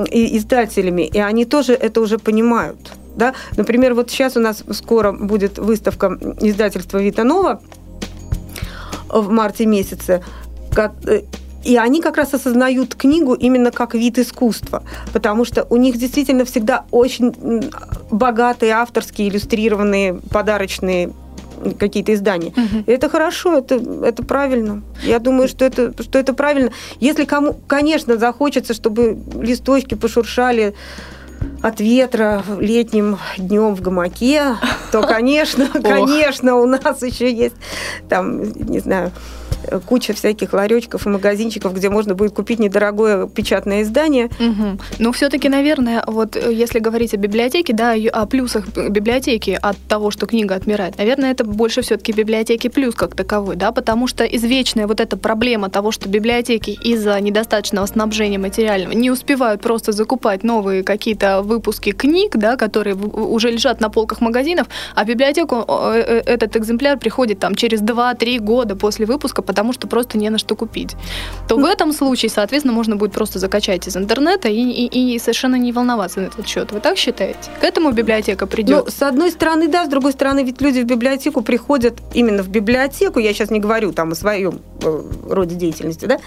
и 0.10 0.38
издателями, 0.38 1.04
и 1.04 1.20
они 1.20 1.46
тоже 1.46 1.74
это 1.74 2.02
уже 2.02 2.18
понимают. 2.18 2.92
Да? 3.16 3.34
Например, 3.58 3.94
вот 3.94 4.10
сейчас 4.10 4.38
у 4.38 4.40
нас 4.40 4.64
скоро 4.72 5.12
будет 5.12 5.58
выставка 5.58 6.18
издательства 6.40 6.98
Вита 7.00 7.24
Нова 7.24 7.62
в 9.10 9.30
марте 9.30 9.66
месяце. 9.66 10.24
И 11.64 11.78
они 11.78 12.02
как 12.02 12.18
раз 12.18 12.34
осознают 12.34 12.96
книгу 12.96 13.34
именно 13.34 13.72
как 13.72 13.94
вид 13.94 14.18
искусства, 14.18 14.84
потому 15.14 15.46
что 15.46 15.66
у 15.70 15.78
них 15.78 15.98
действительно 15.98 16.46
всегда 16.46 16.86
очень 16.92 17.34
богатые 18.10 18.74
авторские, 18.74 19.30
иллюстрированные, 19.30 20.20
подарочные 20.32 21.12
какие-то 21.80 22.14
издания. 22.14 22.54
И 22.86 22.92
это 22.92 23.10
хорошо, 23.10 23.60
это, 23.60 23.76
это 24.04 24.24
правильно. 24.24 24.82
Я 25.04 25.20
думаю, 25.20 25.48
что 25.48 25.66
это, 25.66 25.94
что 26.02 26.18
это 26.18 26.34
правильно. 26.34 26.72
Если 27.00 27.26
кому, 27.26 27.54
конечно, 27.68 28.18
захочется, 28.18 28.74
чтобы 28.74 29.20
листочки 29.36 29.96
пошуршали 29.96 30.74
от 31.62 31.80
ветра 31.80 32.44
летним 32.60 33.18
днем 33.38 33.76
в 33.76 33.82
гамаке, 33.82 34.56
то, 34.92 35.02
конечно, 35.02 35.68
конечно, 35.84 36.56
у 36.56 36.66
нас 36.66 37.02
еще 37.02 37.32
есть 37.32 37.56
там, 38.10 38.44
не 38.44 38.80
знаю, 38.80 39.12
куча 39.86 40.14
всяких 40.14 40.54
ларечков 40.54 41.06
и 41.06 41.10
магазинчиков, 41.10 41.74
где 41.74 41.90
можно 41.90 42.16
будет 42.16 42.34
купить 42.34 42.60
недорогое 42.60 43.28
печатное 43.28 43.84
издание. 43.84 44.30
Мгм. 44.40 44.80
Ну, 45.00 45.12
все-таки, 45.12 45.50
наверное, 45.50 46.04
вот 46.08 46.36
э, 46.36 46.54
если 46.54 46.80
говорить 46.80 47.14
о 47.14 47.18
библиотеке, 47.18 47.74
да, 47.74 47.94
о 48.14 48.26
плюсах 48.26 48.68
библиотеки 48.90 49.58
от 49.62 49.78
того, 49.88 50.12
что 50.12 50.26
книга 50.26 50.56
отмирает, 50.56 50.98
наверное, 50.98 51.32
это 51.32 51.44
больше 51.44 51.82
все-таки 51.82 52.12
библиотеки 52.12 52.68
плюс 52.68 52.96
как 52.96 53.16
таковой, 53.16 53.56
да, 53.56 53.72
потому 53.72 54.08
что 54.08 54.24
извечная 54.24 54.88
вот 54.88 55.00
эта 55.00 55.18
проблема 55.18 55.70
того, 55.70 55.92
что 55.92 56.10
библиотеки 56.10 56.72
из-за 56.72 57.20
недостаточного 57.20 57.86
снабжения 57.86 58.40
материального 58.40 58.94
не 58.94 59.12
успевают 59.12 59.62
просто 59.62 59.92
закупать 59.92 60.44
новые 60.44 60.84
какие-то 60.84 61.42
выпуски 61.42 61.92
книг, 61.92 62.36
да, 62.36 62.58
которые 62.58 62.96
уже 62.96 63.52
лежат 63.52 63.82
на 63.82 63.90
полках 63.90 64.22
магазинов, 64.22 64.68
а 64.96 65.04
библиотеку 65.06 65.66
э, 65.68 66.04
э, 66.08 66.22
этот 66.26 66.56
экземпляр 66.58 66.98
приходит 66.98 67.40
там 67.40 67.56
через 67.56 67.82
2-3 67.82 68.40
года 68.40 68.76
после 68.76 69.06
выпуска, 69.06 69.42
потому 69.52 69.74
что 69.74 69.86
просто 69.86 70.18
не 70.18 70.30
на 70.30 70.38
что 70.38 70.56
купить, 70.56 70.96
то 71.50 71.58
в 71.58 71.66
этом 71.66 71.92
случае, 71.92 72.30
соответственно, 72.30 72.74
можно 72.74 72.96
будет 72.96 73.12
просто 73.12 73.38
закачать 73.38 73.86
из 73.86 73.98
интернета 73.98 74.48
и, 74.48 74.62
и, 74.62 75.16
и 75.16 75.20
совершенно 75.20 75.58
не 75.58 75.74
волноваться 75.74 76.22
на 76.22 76.28
этот 76.28 76.48
счет. 76.48 76.72
Вы 76.72 76.80
так 76.80 76.98
считаете? 76.98 77.52
К 77.60 77.66
этому 77.66 77.92
библиотека 77.92 78.48
придет? 78.48 78.86
Ну, 78.86 78.90
с 78.90 79.02
одной 79.02 79.30
стороны, 79.30 79.68
да, 79.68 79.86
с 79.86 79.90
другой 79.90 80.14
стороны, 80.14 80.46
ведь 80.46 80.62
люди 80.62 80.80
в 80.80 80.86
библиотеку 80.86 81.42
приходят 81.42 82.00
именно 82.14 82.44
в 82.44 82.48
библиотеку, 82.48 83.20
я 83.20 83.34
сейчас 83.34 83.52
не 83.52 83.60
говорю 83.60 83.92
там 83.92 84.14
о 84.14 84.16
своем 84.16 84.62
э, 84.82 85.04
роде 85.30 85.56
деятельности, 85.56 86.06
да, 86.06 86.20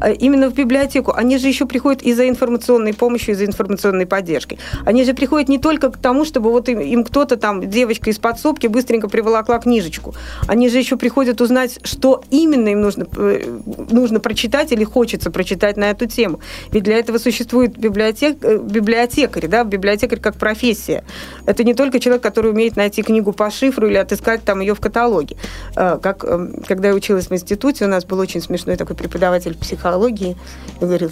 а 0.00 0.10
именно 0.10 0.50
в 0.50 0.54
библиотеку. 0.54 1.12
Они 1.14 1.38
же 1.38 1.46
еще 1.46 1.66
приходят 1.66 2.02
и 2.02 2.12
за 2.14 2.28
информационной 2.28 2.94
помощью, 2.94 3.34
и 3.34 3.36
за 3.36 3.44
информационной 3.44 4.06
поддержкой. 4.06 4.58
Они 4.84 5.04
же 5.04 5.14
приходят 5.14 5.48
не 5.48 5.58
только 5.58 5.88
к 5.88 5.98
тому, 5.98 6.24
чтобы 6.24 6.50
вот 6.50 6.68
им, 6.68 6.80
им 6.80 7.04
кто-то 7.04 7.36
там, 7.36 7.70
девочка 7.70 8.10
из 8.10 8.18
подсобки, 8.18 8.66
быстренько 8.66 9.08
приволокла 9.08 9.60
книжечку. 9.60 10.16
Они 10.48 10.68
же 10.68 10.78
еще 10.78 10.96
приходят 10.96 11.40
узнать, 11.40 11.78
что 11.84 12.24
именно 12.30 12.71
им 12.72 12.80
нужно, 12.80 13.06
э, 13.16 13.60
нужно 13.90 14.20
прочитать 14.20 14.72
или 14.72 14.84
хочется 14.84 15.30
прочитать 15.30 15.76
на 15.76 15.90
эту 15.90 16.06
тему. 16.06 16.40
Ведь 16.70 16.84
для 16.84 16.96
этого 16.96 17.18
существует 17.18 17.78
библиотек, 17.78 18.38
э, 18.42 18.58
библиотекарь, 18.58 19.48
да, 19.48 19.64
библиотекарь 19.64 20.20
как 20.20 20.36
профессия. 20.36 21.04
Это 21.46 21.64
не 21.64 21.74
только 21.74 22.00
человек, 22.00 22.22
который 22.22 22.50
умеет 22.50 22.76
найти 22.76 23.02
книгу 23.02 23.32
по 23.32 23.50
шифру 23.50 23.88
или 23.88 23.96
отыскать 23.96 24.44
там 24.44 24.60
ее 24.60 24.74
в 24.74 24.80
каталоге. 24.80 25.36
Э, 25.76 25.98
как, 26.02 26.24
когда 26.66 26.88
я 26.88 26.94
училась 26.94 27.28
в 27.28 27.32
институте, 27.32 27.84
у 27.84 27.88
нас 27.88 28.04
был 28.04 28.18
очень 28.18 28.40
смешной 28.40 28.76
такой 28.76 28.96
преподаватель 28.96 29.56
психологии, 29.56 30.36
и 30.80 30.84
говорил, 30.84 31.10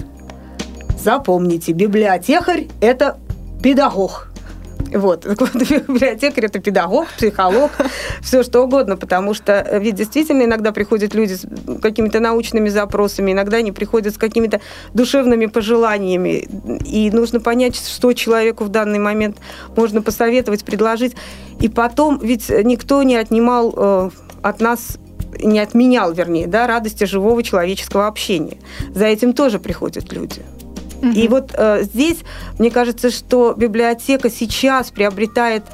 запомните, 0.98 1.72
библиотекарь– 1.72 2.68
это 2.80 3.18
педагог. 3.62 4.29
Вот. 4.92 5.26
Библиотекарь– 5.54 6.44
это 6.46 6.58
педагог, 6.58 7.08
психолог, 7.16 7.70
все 8.20 8.42
что 8.42 8.62
угодно, 8.62 8.96
потому 8.96 9.34
что 9.34 9.52
э, 9.52 9.80
ведь 9.80 9.94
действительно 9.94 10.42
иногда 10.44 10.72
приходят 10.72 11.14
люди 11.14 11.34
с 11.34 11.46
какими-то 11.80 12.20
научными 12.20 12.68
запросами, 12.68 13.32
иногда 13.32 13.58
они 13.58 13.72
приходят 13.72 14.14
с 14.14 14.18
какими-то 14.18 14.60
душевными 14.94 15.46
пожеланиями, 15.46 16.48
и 16.84 17.10
нужно 17.10 17.40
понять, 17.40 17.76
что 17.76 18.12
человеку 18.12 18.64
в 18.64 18.68
данный 18.68 18.98
момент 18.98 19.38
можно 19.76 20.02
посоветовать, 20.02 20.64
предложить. 20.64 21.14
И 21.60 21.68
потом, 21.68 22.18
ведь 22.18 22.48
никто 22.48 23.02
не 23.02 23.16
отнимал 23.16 23.74
э, 23.76 24.10
от 24.42 24.60
нас 24.60 24.98
не 25.42 25.60
отменял, 25.60 26.12
вернее, 26.12 26.46
да, 26.46 26.66
радости 26.66 27.04
живого 27.04 27.42
человеческого 27.42 28.06
общения. 28.06 28.58
За 28.94 29.06
этим 29.06 29.32
тоже 29.32 29.58
приходят 29.58 30.12
люди. 30.12 30.42
Угу. 31.02 31.08
И 31.08 31.28
вот 31.28 31.52
э, 31.54 31.82
здесь, 31.82 32.18
мне 32.58 32.70
кажется, 32.70 33.10
что 33.10 33.54
библиотека 33.56 34.30
сейчас 34.30 34.90
приобретает 34.90 35.64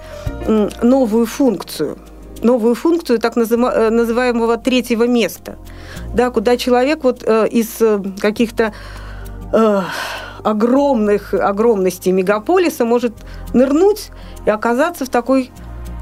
э, 0.46 0.68
новую 0.82 1.26
функцию. 1.26 1.98
Новую 2.42 2.74
функцию 2.74 3.18
так 3.18 3.36
э, 3.36 3.40
называемого 3.90 4.56
третьего 4.56 5.06
места, 5.06 5.56
да, 6.14 6.30
куда 6.30 6.56
человек 6.56 7.02
вот 7.02 7.22
э, 7.24 7.48
из 7.48 7.80
э, 7.80 8.00
каких-то 8.20 8.72
э, 9.52 9.82
огромных 10.44 11.34
огромностей 11.34 12.12
мегаполиса 12.12 12.84
может 12.84 13.14
нырнуть 13.52 14.10
и 14.46 14.50
оказаться 14.50 15.04
в 15.04 15.08
такой 15.08 15.50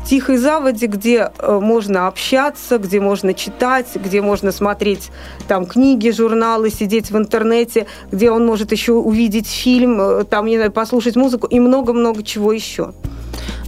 тихой 0.05 0.37
заводе, 0.37 0.87
где 0.87 1.33
э, 1.39 1.59
можно 1.61 2.07
общаться, 2.07 2.79
где 2.79 3.01
можно 3.01 3.35
читать, 3.35 3.89
где 3.95 4.21
можно 4.21 4.53
смотреть 4.53 5.11
там 5.49 5.67
книги, 5.67 6.11
журналы, 6.11 6.71
сидеть 6.71 7.11
в 7.11 7.17
интернете, 7.17 7.87
где 8.13 8.31
он 8.31 8.47
может 8.47 8.73
еще 8.73 8.93
увидеть 8.93 9.49
фильм, 9.49 10.01
э, 10.01 10.25
там, 10.25 10.47
не 10.47 10.57
знаю, 10.57 10.73
послушать 10.73 11.17
музыку 11.17 11.47
и 11.47 11.59
много-много 11.61 12.23
чего 12.23 12.53
еще. 12.53 12.93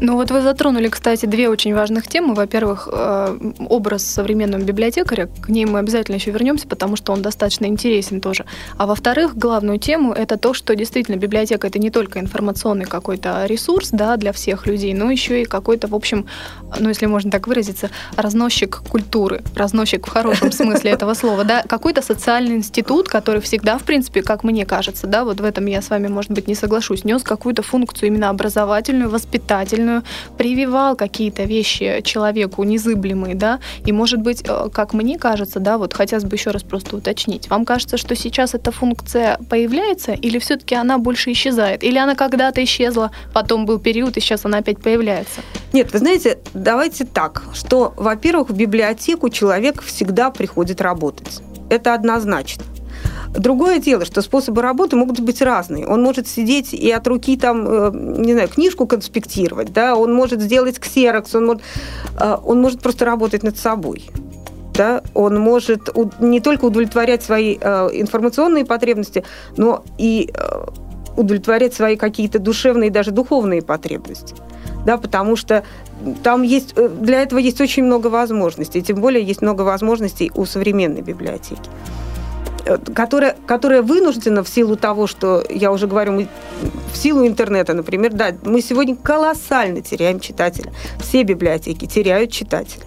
Ну 0.00 0.14
вот 0.14 0.30
вы 0.30 0.42
затронули, 0.42 0.88
кстати, 0.88 1.24
две 1.24 1.48
очень 1.48 1.74
важных 1.74 2.06
темы. 2.06 2.34
Во-первых, 2.34 2.88
э, 2.92 3.38
образ 3.70 4.04
современного 4.04 4.60
библиотекаря, 4.60 5.28
к 5.40 5.48
ней 5.48 5.64
мы 5.64 5.78
обязательно 5.78 6.16
еще 6.16 6.30
вернемся, 6.30 6.68
потому 6.68 6.96
что 6.96 7.12
он 7.12 7.22
достаточно 7.22 7.64
интересен 7.64 8.20
тоже. 8.20 8.44
А 8.76 8.86
во-вторых, 8.86 9.38
главную 9.38 9.78
тему 9.78 10.12
это 10.12 10.36
то, 10.36 10.52
что 10.52 10.76
действительно 10.76 11.16
библиотека 11.16 11.66
это 11.66 11.78
не 11.78 11.90
только 11.90 12.20
информационный 12.20 12.84
какой-то 12.84 13.46
ресурс 13.46 13.88
да, 13.90 14.16
для 14.16 14.32
всех 14.32 14.66
людей, 14.66 14.92
но 14.92 15.10
еще 15.10 15.42
и 15.42 15.44
какой-то, 15.46 15.88
в 15.88 15.94
общем, 15.94 16.26
ну 16.78 16.90
если 16.90 17.06
можно 17.06 17.30
так 17.30 17.46
выразиться, 17.46 17.88
разносчик 18.16 18.82
культуры, 18.90 19.42
разносчик 19.54 20.06
в 20.06 20.10
хорошем 20.10 20.52
смысле 20.52 20.90
этого 20.90 21.14
слова, 21.14 21.44
да, 21.44 21.62
какой-то 21.62 22.02
социальный 22.02 22.56
институт, 22.56 23.08
который 23.08 23.40
всегда, 23.40 23.78
в 23.78 23.84
принципе, 23.84 24.22
как 24.22 24.44
мне 24.44 24.66
кажется, 24.66 25.06
да, 25.06 25.24
вот 25.24 25.40
в 25.40 25.44
этом 25.44 25.64
я 25.66 25.80
с 25.80 25.88
вами, 25.88 26.08
может 26.08 26.32
быть, 26.32 26.48
не 26.48 26.54
соглашусь, 26.54 27.04
нес 27.04 27.22
какую-то 27.22 27.62
функцию 27.62 28.08
именно 28.08 28.28
образовательную, 28.28 29.08
воспитательную, 29.08 29.85
сознательную, 29.86 30.02
прививал 30.36 30.96
какие-то 30.96 31.44
вещи 31.44 32.00
человеку 32.04 32.64
незыблемые, 32.64 33.34
да, 33.34 33.60
и, 33.86 33.92
может 33.92 34.20
быть, 34.20 34.42
э, 34.46 34.68
как 34.72 34.94
мне 34.94 35.18
кажется, 35.18 35.60
да, 35.60 35.78
вот 35.78 35.94
хотелось 35.94 36.24
бы 36.24 36.36
еще 36.36 36.50
раз 36.50 36.62
просто 36.62 36.96
уточнить, 36.96 37.48
вам 37.50 37.64
кажется, 37.64 37.96
что 37.96 38.14
сейчас 38.16 38.54
эта 38.54 38.70
функция 38.72 39.38
появляется, 39.50 40.12
или 40.12 40.38
все-таки 40.38 40.74
она 40.74 40.98
больше 40.98 41.32
исчезает, 41.32 41.84
или 41.84 41.98
она 41.98 42.14
когда-то 42.14 42.62
исчезла, 42.62 43.10
потом 43.32 43.66
был 43.66 43.78
период, 43.78 44.16
и 44.16 44.20
сейчас 44.20 44.44
она 44.44 44.58
опять 44.58 44.78
появляется? 44.78 45.40
Нет, 45.72 45.92
вы 45.92 45.98
знаете, 45.98 46.38
давайте 46.54 47.04
так, 47.04 47.42
что, 47.54 47.92
во-первых, 47.96 48.50
в 48.50 48.56
библиотеку 48.56 49.28
человек 49.28 49.82
всегда 49.82 50.30
приходит 50.30 50.80
работать. 50.80 51.42
Это 51.70 51.94
однозначно. 51.94 52.64
Другое 53.36 53.78
дело, 53.78 54.04
что 54.04 54.22
способы 54.22 54.62
работы 54.62 54.96
могут 54.96 55.20
быть 55.20 55.42
разные. 55.42 55.86
Он 55.86 56.02
может 56.02 56.26
сидеть 56.26 56.72
и 56.72 56.90
от 56.90 57.06
руки 57.06 57.36
там, 57.36 57.66
э, 57.68 57.90
не 57.94 58.32
знаю, 58.32 58.48
книжку 58.48 58.86
конспектировать, 58.86 59.72
да, 59.72 59.94
он 59.94 60.14
может 60.14 60.40
сделать 60.40 60.78
ксерокс, 60.78 61.34
он 61.34 61.46
может, 61.46 61.62
э, 62.18 62.36
он 62.44 62.60
может 62.60 62.80
просто 62.80 63.04
работать 63.04 63.42
над 63.42 63.58
собой. 63.58 64.08
Да, 64.74 65.02
он 65.14 65.38
может 65.38 65.88
не 66.20 66.40
только 66.40 66.66
удовлетворять 66.66 67.22
свои 67.22 67.56
э, 67.60 67.88
информационные 67.92 68.66
потребности, 68.66 69.24
но 69.56 69.84
и 69.96 70.30
удовлетворять 71.16 71.72
свои 71.72 71.96
какие-то 71.96 72.38
душевные 72.38 72.90
даже 72.90 73.10
духовные 73.10 73.62
потребности. 73.62 74.34
Да, 74.84 74.98
потому 74.98 75.34
что 75.34 75.64
там 76.22 76.42
есть, 76.42 76.74
для 76.74 77.22
этого 77.22 77.38
есть 77.38 77.60
очень 77.60 77.84
много 77.84 78.08
возможностей, 78.08 78.82
тем 78.82 79.00
более 79.00 79.24
есть 79.24 79.40
много 79.40 79.62
возможностей 79.62 80.30
у 80.34 80.44
современной 80.44 81.00
библиотеки 81.00 81.70
которая, 82.94 83.36
которая 83.46 83.82
вынуждена 83.82 84.42
в 84.42 84.48
силу 84.48 84.76
того, 84.76 85.06
что, 85.06 85.44
я 85.48 85.72
уже 85.72 85.86
говорю, 85.86 86.12
мы, 86.12 86.28
в 86.92 86.96
силу 86.96 87.26
интернета, 87.26 87.74
например, 87.74 88.12
да, 88.12 88.34
мы 88.44 88.60
сегодня 88.60 88.96
колоссально 88.96 89.80
теряем 89.82 90.20
читателя. 90.20 90.72
Все 91.00 91.22
библиотеки 91.22 91.86
теряют 91.86 92.32
читателя. 92.32 92.84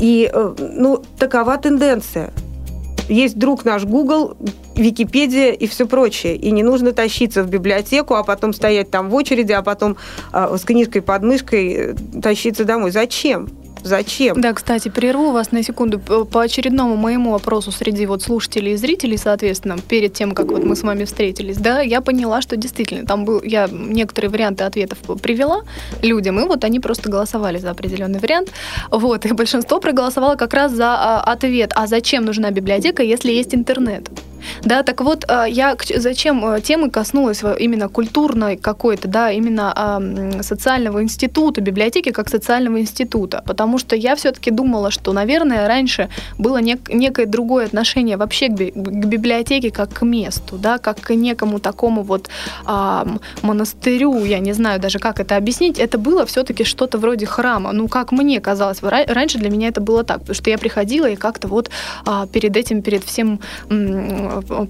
И, 0.00 0.30
э, 0.32 0.54
ну, 0.58 1.02
такова 1.18 1.56
тенденция. 1.56 2.32
Есть 3.08 3.38
друг 3.38 3.64
наш 3.64 3.84
Google, 3.84 4.36
Википедия 4.74 5.52
и 5.52 5.66
все 5.66 5.86
прочее. 5.86 6.36
И 6.36 6.50
не 6.50 6.62
нужно 6.62 6.92
тащиться 6.92 7.42
в 7.42 7.48
библиотеку, 7.48 8.14
а 8.14 8.22
потом 8.22 8.52
стоять 8.52 8.90
там 8.90 9.08
в 9.08 9.14
очереди, 9.14 9.52
а 9.52 9.62
потом 9.62 9.96
а, 10.30 10.56
с 10.56 10.62
книжкой 10.62 11.02
под 11.02 11.22
мышкой 11.22 11.72
э, 11.72 11.94
тащиться 12.22 12.64
домой. 12.64 12.90
Зачем? 12.90 13.48
Зачем? 13.88 14.40
Да, 14.40 14.52
кстати, 14.52 14.90
прерву 14.90 15.32
вас 15.32 15.50
на 15.50 15.62
секунду. 15.62 15.98
По 15.98 16.42
очередному 16.42 16.96
моему 16.96 17.30
вопросу 17.30 17.72
среди 17.72 18.04
вот 18.04 18.22
слушателей 18.22 18.74
и 18.74 18.76
зрителей, 18.76 19.16
соответственно, 19.16 19.78
перед 19.78 20.12
тем, 20.12 20.32
как 20.32 20.46
вот 20.48 20.62
мы 20.62 20.76
с 20.76 20.82
вами 20.82 21.04
встретились, 21.04 21.56
да, 21.56 21.80
я 21.80 22.02
поняла, 22.02 22.42
что 22.42 22.56
действительно 22.56 23.06
там 23.06 23.24
был, 23.24 23.42
я 23.42 23.66
некоторые 23.72 24.30
варианты 24.30 24.64
ответов 24.64 24.98
привела 25.22 25.62
людям, 26.02 26.38
и 26.38 26.44
вот 26.44 26.64
они 26.64 26.80
просто 26.80 27.08
голосовали 27.08 27.58
за 27.58 27.70
определенный 27.70 28.18
вариант. 28.18 28.50
Вот, 28.90 29.24
и 29.24 29.32
большинство 29.32 29.80
проголосовало 29.80 30.36
как 30.36 30.52
раз 30.52 30.72
за 30.72 30.94
а, 30.94 31.22
ответ, 31.22 31.72
а 31.74 31.86
зачем 31.86 32.26
нужна 32.26 32.50
библиотека, 32.50 33.02
если 33.02 33.32
есть 33.32 33.54
интернет? 33.54 34.10
Да, 34.62 34.82
так 34.82 35.00
вот, 35.00 35.24
а, 35.28 35.44
я 35.44 35.76
зачем 35.96 36.44
а, 36.44 36.60
темы 36.60 36.90
коснулась 36.90 37.42
именно 37.58 37.88
культурной 37.88 38.56
какой-то, 38.56 39.08
да, 39.08 39.30
именно 39.30 39.72
а, 39.74 40.42
социального 40.42 41.02
института, 41.02 41.60
библиотеки 41.60 42.10
как 42.10 42.28
социального 42.28 42.80
института, 42.80 43.42
потому 43.46 43.78
что 43.78 43.96
я 43.96 44.16
все-таки 44.16 44.50
думала, 44.50 44.90
что, 44.90 45.12
наверное, 45.12 45.66
раньше 45.66 46.08
было 46.38 46.60
нек- 46.60 46.92
некое 46.92 47.26
другое 47.26 47.66
отношение 47.66 48.16
вообще 48.16 48.48
к 48.48 48.52
библиотеке 48.52 49.70
как 49.70 49.92
к 49.92 50.02
месту, 50.02 50.56
да, 50.56 50.78
как 50.78 51.00
к 51.00 51.14
некому 51.14 51.58
такому 51.60 52.02
вот 52.02 52.28
а, 52.64 53.06
монастырю, 53.42 54.24
я 54.24 54.38
не 54.38 54.52
знаю 54.52 54.80
даже, 54.80 54.98
как 54.98 55.20
это 55.20 55.36
объяснить, 55.36 55.78
это 55.78 55.98
было 55.98 56.26
все-таки 56.26 56.64
что-то 56.64 56.98
вроде 56.98 57.26
храма, 57.26 57.72
ну, 57.72 57.88
как 57.88 58.12
мне 58.12 58.40
казалось, 58.40 58.78
раньше 58.82 59.38
для 59.38 59.50
меня 59.50 59.68
это 59.68 59.80
было 59.80 60.04
так, 60.04 60.20
потому 60.20 60.34
что 60.34 60.50
я 60.50 60.58
приходила 60.58 61.06
и 61.06 61.16
как-то 61.16 61.48
вот 61.48 61.70
а, 62.04 62.26
перед 62.26 62.56
этим, 62.56 62.82
перед 62.82 63.04
всем 63.04 63.40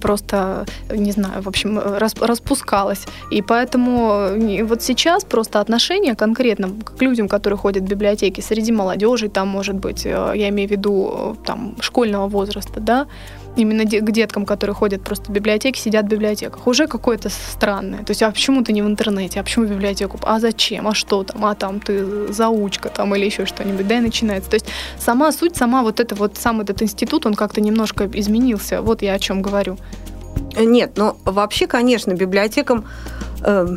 просто, 0.00 0.67
не 0.91 1.12
знаю, 1.12 1.43
в 1.43 1.49
общем, 1.49 1.79
распускалась. 1.79 3.07
И 3.31 3.43
поэтому 3.43 4.31
вот 4.65 4.83
сейчас 4.83 5.25
просто 5.25 5.61
отношение 5.61 6.15
конкретно 6.15 6.71
к 6.85 7.03
людям, 7.03 7.29
которые 7.29 7.59
ходят 7.59 7.85
в 7.85 7.87
библиотеки, 7.87 8.41
среди 8.41 8.73
молодежи, 8.73 9.29
там, 9.29 9.49
может 9.49 9.77
быть, 9.77 10.07
э, 10.07 10.33
я 10.35 10.49
имею 10.49 10.69
в 10.69 10.73
виду, 10.73 11.37
там, 11.45 11.77
школьного 11.81 12.29
возраста, 12.29 12.81
да, 12.81 13.07
именно 13.62 13.85
к 13.85 14.11
деткам, 14.12 14.47
которые 14.47 14.75
ходят 14.75 15.03
просто 15.03 15.27
в 15.27 15.35
библиотеки, 15.35 15.79
сидят 15.79 16.07
в 16.07 16.09
библиотеках, 16.09 16.67
уже 16.67 16.87
какое-то 16.87 17.29
странное. 17.29 18.05
То 18.05 18.11
есть, 18.11 18.23
а 18.23 18.31
почему 18.31 18.62
ты 18.62 18.73
не 18.73 18.83
в 18.83 18.87
интернете, 18.87 19.41
а 19.41 19.43
почему 19.43 19.67
в 19.67 19.71
библиотеку, 19.71 20.19
а 20.23 20.41
зачем, 20.41 20.88
а 20.88 20.95
что 20.95 21.25
там, 21.25 21.45
а 21.45 21.55
там 21.55 21.81
ты 21.81 22.33
заучка 22.33 22.88
там 22.88 23.15
или 23.15 23.27
еще 23.27 23.47
что-нибудь, 23.47 23.87
да, 23.87 23.99
и 23.99 24.00
начинается. 24.00 24.50
То 24.50 24.55
есть 24.55 24.67
сама 24.99 25.33
суть, 25.33 25.57
сама 25.57 25.83
вот 25.83 26.00
это 26.00 26.15
вот, 26.15 26.37
сам 26.37 26.61
этот 26.61 26.83
институт, 26.83 27.27
он 27.27 27.35
как-то 27.35 27.61
немножко 27.61 28.09
изменился. 28.12 28.83
Вот 28.83 29.03
я 29.03 29.15
о 29.15 29.19
чем 29.19 29.43
говорю. 29.43 29.77
Нет, 30.57 30.93
но 30.97 31.17
вообще, 31.25 31.67
конечно, 31.67 32.12
библиотекам 32.15 32.85
э, 33.43 33.77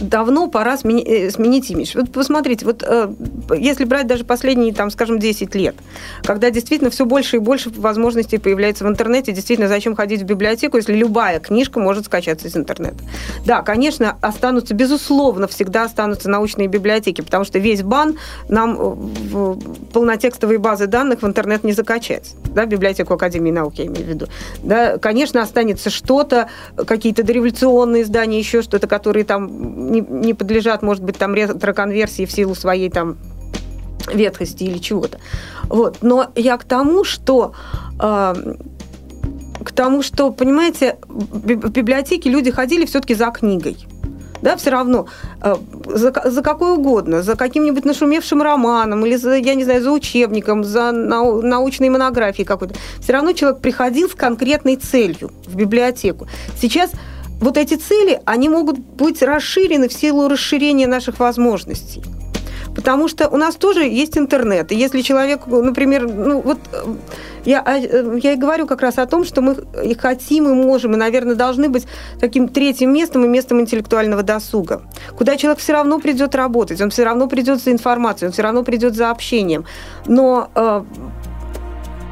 давно 0.00 0.48
пора 0.48 0.76
смени, 0.76 1.02
э, 1.02 1.30
сменить 1.30 1.70
имидж. 1.70 1.92
Вот 1.94 2.10
посмотрите, 2.12 2.64
вот 2.64 2.82
э, 2.86 3.12
если 3.56 3.84
брать 3.84 4.06
даже 4.06 4.24
последние, 4.24 4.72
там, 4.72 4.90
скажем, 4.90 5.18
10 5.18 5.54
лет, 5.54 5.76
когда 6.22 6.50
действительно 6.50 6.90
все 6.90 7.04
больше 7.04 7.36
и 7.36 7.38
больше 7.38 7.70
возможностей 7.70 8.38
появляется 8.38 8.84
в 8.84 8.88
интернете, 8.88 9.32
действительно, 9.32 9.68
зачем 9.68 9.94
ходить 9.94 10.22
в 10.22 10.24
библиотеку, 10.24 10.76
если 10.76 10.94
любая 10.94 11.40
книжка 11.40 11.80
может 11.80 12.06
скачаться 12.06 12.48
из 12.48 12.56
интернета. 12.56 12.98
Да, 13.44 13.62
конечно, 13.62 14.16
останутся, 14.20 14.74
безусловно, 14.74 15.48
всегда 15.48 15.84
останутся 15.84 16.28
научные 16.28 16.68
библиотеки, 16.68 17.20
потому 17.20 17.44
что 17.44 17.58
весь 17.58 17.82
бан 17.82 18.16
нам 18.48 18.76
в 18.76 19.58
полнотекстовые 19.92 20.58
базы 20.58 20.86
данных 20.86 21.22
в 21.22 21.26
интернет 21.26 21.64
не 21.64 21.72
закачать. 21.72 22.34
Да, 22.54 22.66
библиотеку 22.66 23.14
Академии 23.14 23.50
наук, 23.50 23.74
я 23.76 23.86
имею 23.86 24.04
в 24.04 24.08
виду. 24.08 24.26
Да, 24.62 24.98
конечно, 24.98 25.42
останется 25.42 25.90
что-то, 25.90 26.48
какие-то 26.86 27.22
дореволюционные 27.22 28.02
издания, 28.02 28.38
еще 28.38 28.62
что-то, 28.62 28.86
которые 28.86 29.24
там 29.24 29.85
не, 29.90 30.00
не 30.00 30.34
подлежат, 30.34 30.82
может 30.82 31.02
быть, 31.02 31.16
там 31.16 31.34
ретроконверсии 31.34 32.26
в 32.26 32.32
силу 32.32 32.54
своей 32.54 32.90
там 32.90 33.16
ветхости 34.12 34.64
или 34.64 34.78
чего-то. 34.78 35.18
Вот. 35.64 35.98
Но 36.02 36.30
я 36.34 36.56
к 36.56 36.64
тому, 36.64 37.04
что 37.04 37.54
э, 38.00 38.34
к 39.64 39.72
тому, 39.72 40.02
что, 40.02 40.30
понимаете, 40.30 40.98
в 41.08 41.70
библиотеке 41.70 42.30
люди 42.30 42.50
ходили 42.50 42.86
все-таки 42.86 43.14
за 43.14 43.30
книгой. 43.30 43.76
Да, 44.42 44.56
все 44.56 44.70
равно 44.70 45.06
э, 45.42 45.56
за, 45.86 46.12
за 46.24 46.42
какой 46.42 46.74
угодно, 46.74 47.22
за 47.22 47.36
каким-нибудь 47.36 47.84
нашумевшим 47.84 48.42
романом 48.42 49.04
или 49.06 49.16
за, 49.16 49.36
я 49.36 49.54
не 49.54 49.64
знаю, 49.64 49.82
за 49.82 49.90
учебником, 49.90 50.62
за 50.62 50.92
нау, 50.92 51.40
научной 51.42 51.88
монографией 51.88 52.46
какой-то. 52.46 52.74
Все 53.00 53.14
равно 53.14 53.32
человек 53.32 53.60
приходил 53.60 54.08
с 54.08 54.14
конкретной 54.14 54.76
целью 54.76 55.32
в 55.46 55.56
библиотеку. 55.56 56.28
Сейчас 56.60 56.90
вот 57.40 57.56
эти 57.56 57.74
цели, 57.74 58.20
они 58.24 58.48
могут 58.48 58.78
быть 58.78 59.22
расширены 59.22 59.88
в 59.88 59.92
силу 59.92 60.28
расширения 60.28 60.86
наших 60.86 61.20
возможностей. 61.20 62.02
Потому 62.74 63.08
что 63.08 63.28
у 63.28 63.38
нас 63.38 63.56
тоже 63.56 63.84
есть 63.84 64.18
интернет. 64.18 64.70
И 64.70 64.76
если 64.76 65.00
человек, 65.00 65.46
например, 65.46 66.06
ну 66.10 66.42
вот 66.42 66.58
я, 67.46 67.62
а, 67.64 67.76
я 67.76 68.32
и 68.34 68.36
говорю 68.36 68.66
как 68.66 68.82
раз 68.82 68.98
о 68.98 69.06
том, 69.06 69.24
что 69.24 69.40
мы 69.40 69.56
и 69.82 69.94
хотим, 69.94 70.46
и 70.46 70.52
можем, 70.52 70.92
и, 70.92 70.96
наверное, 70.96 71.36
должны 71.36 71.70
быть 71.70 71.86
таким 72.20 72.48
третьим 72.48 72.92
местом 72.92 73.24
и 73.24 73.28
местом 73.28 73.60
интеллектуального 73.60 74.22
досуга, 74.22 74.82
куда 75.16 75.38
человек 75.38 75.60
все 75.60 75.72
равно 75.72 75.98
придет 76.00 76.34
работать, 76.34 76.80
он 76.82 76.90
все 76.90 77.04
равно 77.04 77.28
придет 77.28 77.62
за 77.62 77.72
информацией, 77.72 78.26
он 78.26 78.32
все 78.32 78.42
равно 78.42 78.62
придет 78.62 78.94
за 78.94 79.10
общением. 79.10 79.64
Но 80.06 80.50
э, 80.54 80.82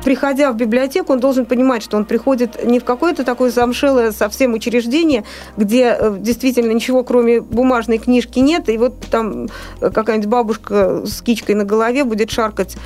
приходя 0.04 0.52
в 0.52 0.56
библиотеку, 0.56 1.12
он 1.12 1.20
должен 1.20 1.46
понимать, 1.46 1.82
что 1.82 1.96
он 1.96 2.04
приходит 2.04 2.64
не 2.64 2.78
в 2.78 2.84
какое-то 2.84 3.24
такое 3.24 3.50
замшелое 3.50 4.12
совсем 4.12 4.52
учреждение, 4.52 5.24
где 5.56 5.96
э, 5.98 6.16
действительно 6.18 6.72
ничего 6.72 7.02
кроме 7.02 7.40
бумажной 7.40 7.98
книжки 7.98 8.38
нет, 8.38 8.68
и 8.68 8.76
вот 8.76 8.94
там 9.10 9.48
какая-нибудь 9.80 10.28
бабушка 10.28 11.02
с 11.06 11.22
кичкой 11.22 11.54
на 11.54 11.64
голове 11.64 12.04
будет 12.04 12.30
шаркать 12.30 12.76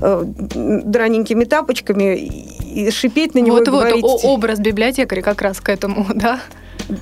э, 0.00 0.22
драненькими 0.24 1.44
тапочками 1.44 2.16
и 2.16 2.90
шипеть 2.90 3.34
на 3.34 3.40
него 3.40 3.56
вот, 3.58 3.68
и 3.68 3.70
вот, 3.70 3.78
говорить... 3.80 4.04
образ 4.04 4.58
библиотекаря 4.58 5.22
как 5.22 5.42
раз 5.42 5.60
к 5.60 5.68
этому, 5.68 6.06
да? 6.14 6.40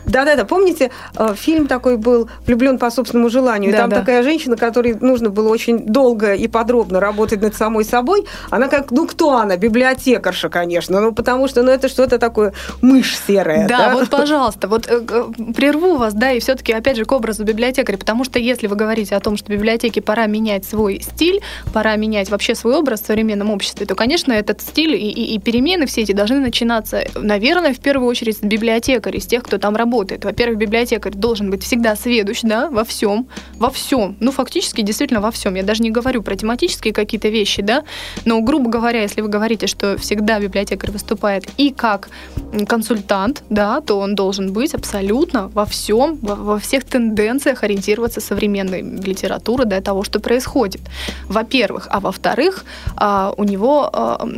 Да-да-да, 0.06 0.44
помните, 0.44 0.90
э, 1.16 1.34
фильм 1.36 1.66
такой 1.66 1.96
был 1.96 2.28
«Влюблен 2.46 2.78
по 2.78 2.90
собственному 2.90 3.30
желанию», 3.30 3.72
и 3.72 3.74
там 3.74 3.90
да. 3.90 4.00
такая 4.00 4.22
женщина, 4.22 4.56
которой 4.56 4.94
нужно 4.94 5.30
было 5.30 5.48
очень 5.48 5.86
долго 5.86 6.34
и 6.34 6.48
подробно 6.48 7.00
работать 7.00 7.40
над 7.40 7.54
самой 7.54 7.84
собой, 7.84 8.26
она 8.50 8.68
как, 8.68 8.90
ну 8.90 9.06
кто 9.06 9.36
она? 9.36 9.56
Библиотекарша, 9.56 10.48
конечно, 10.48 11.00
ну 11.00 11.12
потому 11.12 11.48
что, 11.48 11.62
ну 11.62 11.70
это 11.70 11.88
что-то 11.88 12.18
такое 12.18 12.52
мышь 12.82 13.16
серая. 13.26 13.66
Да, 13.68 13.78
да? 13.78 13.94
вот, 13.94 14.08
пожалуйста, 14.08 14.68
вот 14.68 14.86
э, 14.88 15.00
прерву 15.54 15.96
вас, 15.96 16.14
да, 16.14 16.32
и 16.32 16.40
все-таки, 16.40 16.72
опять 16.72 16.96
же, 16.96 17.04
к 17.04 17.12
образу 17.12 17.44
библиотекаря, 17.44 17.98
потому 17.98 18.24
что 18.24 18.38
если 18.38 18.66
вы 18.66 18.76
говорите 18.76 19.16
о 19.16 19.20
том, 19.20 19.36
что 19.36 19.52
библиотеке 19.52 20.00
пора 20.02 20.26
менять 20.26 20.64
свой 20.64 21.00
стиль, 21.00 21.40
пора 21.72 21.96
менять 21.96 22.30
вообще 22.30 22.54
свой 22.54 22.74
образ 22.74 23.02
в 23.02 23.06
современном 23.06 23.50
обществе, 23.50 23.86
то, 23.86 23.94
конечно, 23.94 24.32
этот 24.32 24.60
стиль 24.60 24.94
и, 24.94 25.10
и, 25.10 25.34
и 25.34 25.38
перемены 25.38 25.86
все 25.86 26.02
эти 26.02 26.12
должны 26.12 26.40
начинаться, 26.40 27.04
наверное, 27.14 27.74
в 27.74 27.80
первую 27.80 28.08
очередь 28.08 28.38
с 28.38 28.40
библиотекарей, 28.40 29.20
с 29.20 29.26
тех, 29.26 29.42
кто 29.42 29.58
там 29.58 29.69
работает. 29.76 30.24
Во-первых, 30.24 30.58
библиотекарь 30.58 31.12
должен 31.14 31.50
быть 31.50 31.62
всегда 31.62 31.96
сведущ, 31.96 32.40
да, 32.42 32.68
во 32.70 32.84
всем, 32.84 33.28
во 33.56 33.70
всем. 33.70 34.16
Ну, 34.20 34.32
фактически, 34.32 34.82
действительно 34.82 35.20
во 35.20 35.30
всем. 35.30 35.54
Я 35.54 35.62
даже 35.62 35.82
не 35.82 35.90
говорю 35.90 36.22
про 36.22 36.36
тематические 36.36 36.92
какие-то 36.92 37.28
вещи, 37.28 37.62
да, 37.62 37.84
но, 38.24 38.40
грубо 38.40 38.70
говоря, 38.70 39.02
если 39.02 39.20
вы 39.20 39.28
говорите, 39.28 39.66
что 39.66 39.96
всегда 39.98 40.40
библиотекарь 40.40 40.90
выступает 40.90 41.48
и 41.56 41.70
как 41.70 42.08
консультант, 42.66 43.42
да, 43.50 43.80
то 43.80 43.98
он 43.98 44.14
должен 44.14 44.52
быть 44.52 44.74
абсолютно 44.74 45.48
во 45.48 45.64
всем, 45.64 46.16
во, 46.22 46.34
во 46.34 46.58
всех 46.58 46.84
тенденциях 46.84 47.62
ориентироваться 47.62 48.20
современной 48.20 48.82
литературы, 48.82 49.64
да, 49.64 49.80
того, 49.80 50.04
что 50.04 50.20
происходит. 50.20 50.80
Во-первых. 51.28 51.88
А 51.90 52.00
во-вторых, 52.00 52.64
а, 52.96 53.32
у 53.36 53.44
него 53.44 53.90
а, 53.92 54.28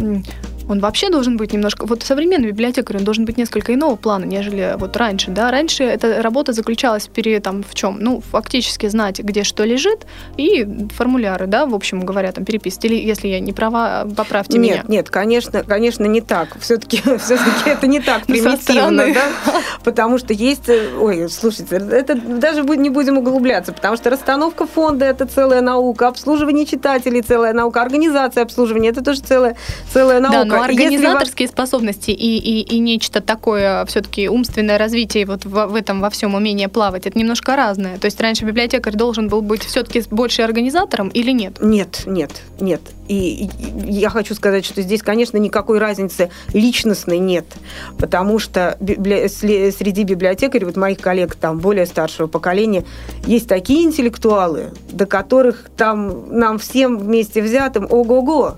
он 0.68 0.80
вообще 0.80 1.10
должен 1.10 1.36
быть 1.36 1.52
немножко... 1.52 1.86
Вот 1.86 2.02
современный 2.02 2.48
библиотекарь, 2.48 2.98
он 2.98 3.04
должен 3.04 3.24
быть 3.24 3.36
несколько 3.36 3.74
иного 3.74 3.96
плана, 3.96 4.24
нежели 4.24 4.74
вот 4.78 4.96
раньше, 4.96 5.30
да. 5.30 5.50
Раньше 5.50 5.84
эта 5.84 6.22
работа 6.22 6.52
заключалась 6.52 7.08
в, 7.08 7.40
там, 7.40 7.62
в 7.62 7.74
чем? 7.74 7.98
Ну, 8.00 8.20
фактически 8.20 8.86
знать, 8.86 9.20
где 9.20 9.44
что 9.44 9.64
лежит, 9.64 10.06
и 10.36 10.66
формуляры, 10.94 11.46
да, 11.46 11.66
в 11.66 11.74
общем 11.74 12.04
говоря, 12.04 12.32
там, 12.32 12.44
переписывать. 12.44 12.86
Или, 12.86 12.96
если 12.96 13.28
я 13.28 13.40
не 13.40 13.52
права, 13.52 14.06
поправьте 14.16 14.58
нет, 14.58 14.62
меня. 14.62 14.76
Нет, 14.76 14.88
нет, 14.88 15.10
конечно, 15.10 15.62
конечно, 15.62 16.04
не 16.04 16.20
так. 16.20 16.58
Все-таки 16.60 16.96
все 17.18 17.38
это 17.66 17.86
не 17.86 18.00
так 18.00 18.26
примитивно, 18.26 19.12
да? 19.12 19.60
Потому 19.84 20.18
что 20.18 20.32
есть... 20.32 20.68
Ой, 20.68 21.28
слушайте, 21.28 21.76
это 21.76 22.14
даже 22.14 22.62
не 22.62 22.90
будем 22.90 23.18
углубляться, 23.18 23.72
потому 23.72 23.96
что 23.96 24.10
расстановка 24.10 24.66
фонда– 24.66 25.04
это 25.06 25.26
целая 25.26 25.60
наука, 25.60 26.08
обслуживание 26.08 26.66
читателей– 26.66 27.22
целая 27.22 27.52
наука, 27.52 27.82
организация 27.82 28.42
обслуживания– 28.42 28.88
это 28.90 29.02
тоже 29.02 29.20
целая, 29.20 29.56
целая 29.92 30.20
наука. 30.20 30.51
Но 30.56 30.62
организаторские 30.62 31.48
вас... 31.48 31.52
способности 31.54 32.10
и, 32.10 32.38
и, 32.38 32.60
и 32.60 32.78
нечто 32.78 33.20
такое 33.20 33.84
все-таки 33.86 34.28
умственное 34.28 34.78
развитие 34.78 35.26
вот 35.26 35.44
в, 35.44 35.66
в 35.66 35.74
этом 35.74 36.00
во 36.00 36.10
всем 36.10 36.34
умение 36.34 36.68
плавать, 36.68 37.06
это 37.06 37.18
немножко 37.18 37.56
разное. 37.56 37.98
То 37.98 38.06
есть 38.06 38.20
раньше 38.20 38.44
библиотекарь 38.44 38.94
должен 38.94 39.28
был 39.28 39.42
быть 39.42 39.62
все-таки 39.62 40.02
больше 40.10 40.42
организатором 40.42 41.08
или 41.08 41.30
нет? 41.32 41.58
Нет, 41.60 42.02
нет, 42.06 42.30
нет. 42.60 42.80
И, 43.08 43.44
и 43.44 43.50
я 43.92 44.08
хочу 44.10 44.34
сказать, 44.34 44.64
что 44.64 44.80
здесь, 44.80 45.02
конечно, 45.02 45.36
никакой 45.36 45.78
разницы 45.78 46.30
личностной 46.52 47.18
нет, 47.18 47.44
потому 47.98 48.38
что 48.38 48.76
библи... 48.80 49.26
среди 49.28 50.04
библиотекарей, 50.04 50.64
вот 50.64 50.76
моих 50.76 50.98
коллег 50.98 51.34
там 51.34 51.58
более 51.58 51.86
старшего 51.86 52.26
поколения, 52.26 52.84
есть 53.26 53.48
такие 53.48 53.84
интеллектуалы, 53.84 54.70
до 54.90 55.06
которых 55.06 55.66
там 55.76 56.38
нам 56.38 56.58
всем 56.58 56.96
вместе 56.98 57.42
взятым 57.42 57.86
ого-го 57.90 58.56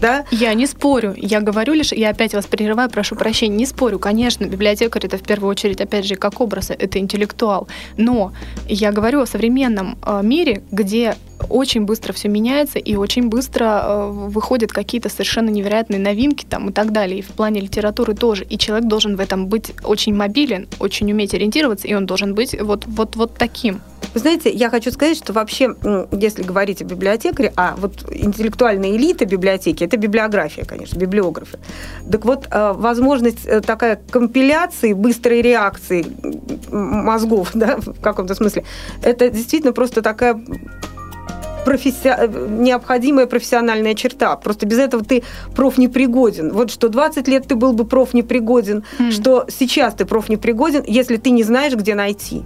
да? 0.00 0.24
Я 0.30 0.54
не 0.54 0.66
спорю. 0.66 1.14
Я 1.16 1.40
говорю 1.40 1.74
лишь, 1.74 1.92
я 1.92 2.10
опять 2.10 2.34
вас 2.34 2.46
прерываю, 2.46 2.90
прошу 2.90 3.16
прощения, 3.16 3.56
не 3.56 3.66
спорю. 3.66 3.98
Конечно, 3.98 4.44
библиотекарь 4.44 5.06
это 5.06 5.18
в 5.18 5.22
первую 5.22 5.50
очередь, 5.50 5.80
опять 5.80 6.04
же, 6.04 6.16
как 6.16 6.40
образ, 6.40 6.70
это 6.70 6.98
интеллектуал. 6.98 7.68
Но 7.96 8.32
я 8.68 8.92
говорю 8.92 9.20
о 9.20 9.26
современном 9.26 9.98
э, 10.04 10.20
мире, 10.22 10.62
где 10.70 11.16
очень 11.48 11.84
быстро 11.84 12.12
все 12.12 12.28
меняется 12.28 12.78
и 12.78 12.96
очень 12.96 13.28
быстро 13.28 13.64
э, 13.64 14.10
выходят 14.10 14.72
какие-то 14.72 15.08
совершенно 15.08 15.50
невероятные 15.50 15.98
новинки 15.98 16.44
там 16.48 16.70
и 16.70 16.72
так 16.72 16.92
далее. 16.92 17.20
И 17.20 17.22
в 17.22 17.28
плане 17.28 17.60
литературы 17.60 18.14
тоже. 18.14 18.44
И 18.44 18.58
человек 18.58 18.88
должен 18.88 19.16
в 19.16 19.20
этом 19.20 19.46
быть 19.46 19.72
очень 19.84 20.14
мобилен, 20.14 20.68
очень 20.78 21.10
уметь 21.12 21.34
ориентироваться, 21.34 21.86
и 21.86 21.94
он 21.94 22.06
должен 22.06 22.34
быть 22.34 22.60
вот, 22.60 22.84
вот, 22.86 23.16
вот 23.16 23.34
таким. 23.34 23.80
Вы 24.14 24.20
знаете, 24.20 24.50
я 24.50 24.70
хочу 24.70 24.90
сказать, 24.92 25.18
что 25.18 25.34
вообще, 25.34 25.74
если 26.10 26.42
говорить 26.42 26.80
о 26.80 26.84
библиотекаре, 26.84 27.52
а 27.54 27.74
вот 27.76 28.06
интеллектуальная 28.10 28.96
элита 28.96 29.26
библиотеки, 29.26 29.84
это 29.84 29.98
библиография, 29.98 30.64
конечно, 30.64 30.98
библиографы. 30.98 31.58
Так 32.10 32.24
вот, 32.24 32.46
э, 32.50 32.72
возможность 32.72 33.44
э, 33.44 33.60
такая 33.60 34.00
компиляции, 34.10 34.94
быстрой 34.94 35.42
реакции 35.42 36.06
мозгов, 36.70 37.50
да, 37.54 37.76
в 37.76 38.00
каком-то 38.00 38.34
смысле, 38.34 38.64
это 39.02 39.28
действительно 39.28 39.74
просто 39.74 40.00
такая 40.00 40.40
професси... 41.66 42.10
необходимая 42.48 43.26
профессиональная 43.26 43.94
черта. 43.94 44.36
Просто 44.36 44.66
без 44.66 44.78
этого 44.78 45.04
ты 45.04 45.24
проф 45.54 45.78
непригоден. 45.78 46.52
Вот 46.52 46.70
что 46.70 46.88
20 46.88 47.28
лет 47.28 47.48
ты 47.48 47.56
был 47.56 47.72
бы 47.72 47.84
проф 47.84 48.14
непригоден, 48.14 48.84
mm. 48.98 49.10
что 49.10 49.46
сейчас 49.48 49.94
ты 49.94 50.04
проф 50.04 50.28
непригоден, 50.28 50.84
если 50.86 51.16
ты 51.16 51.30
не 51.30 51.42
знаешь, 51.42 51.74
где 51.74 51.94
найти. 51.94 52.44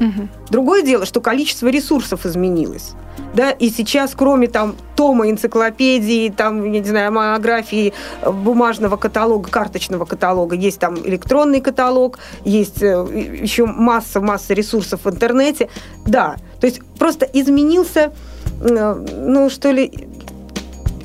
Угу. 0.00 0.28
Другое 0.50 0.82
дело, 0.82 1.04
что 1.04 1.20
количество 1.20 1.68
ресурсов 1.68 2.24
изменилось. 2.24 2.92
да, 3.34 3.50
и 3.50 3.68
сейчас, 3.68 4.14
кроме 4.16 4.48
там 4.48 4.74
тома 4.96 5.28
энциклопедии, 5.30 6.30
там, 6.30 6.64
я 6.72 6.80
не 6.80 6.88
знаю, 6.88 7.12
монографии 7.12 7.92
э, 8.22 8.30
бумажного 8.30 8.96
каталога, 8.96 9.50
карточного 9.50 10.06
каталога, 10.06 10.56
есть 10.56 10.78
там 10.78 10.96
электронный 10.96 11.60
каталог, 11.60 12.18
есть 12.44 12.82
э, 12.82 13.06
еще 13.42 13.66
масса, 13.66 14.20
масса 14.20 14.54
ресурсов 14.54 15.04
в 15.04 15.10
интернете. 15.10 15.68
Да, 16.06 16.36
то 16.60 16.66
есть 16.66 16.80
просто 16.98 17.26
изменился, 17.26 18.00
э, 18.00 18.10
ну, 18.60 19.50
что 19.50 19.70
ли, 19.70 19.90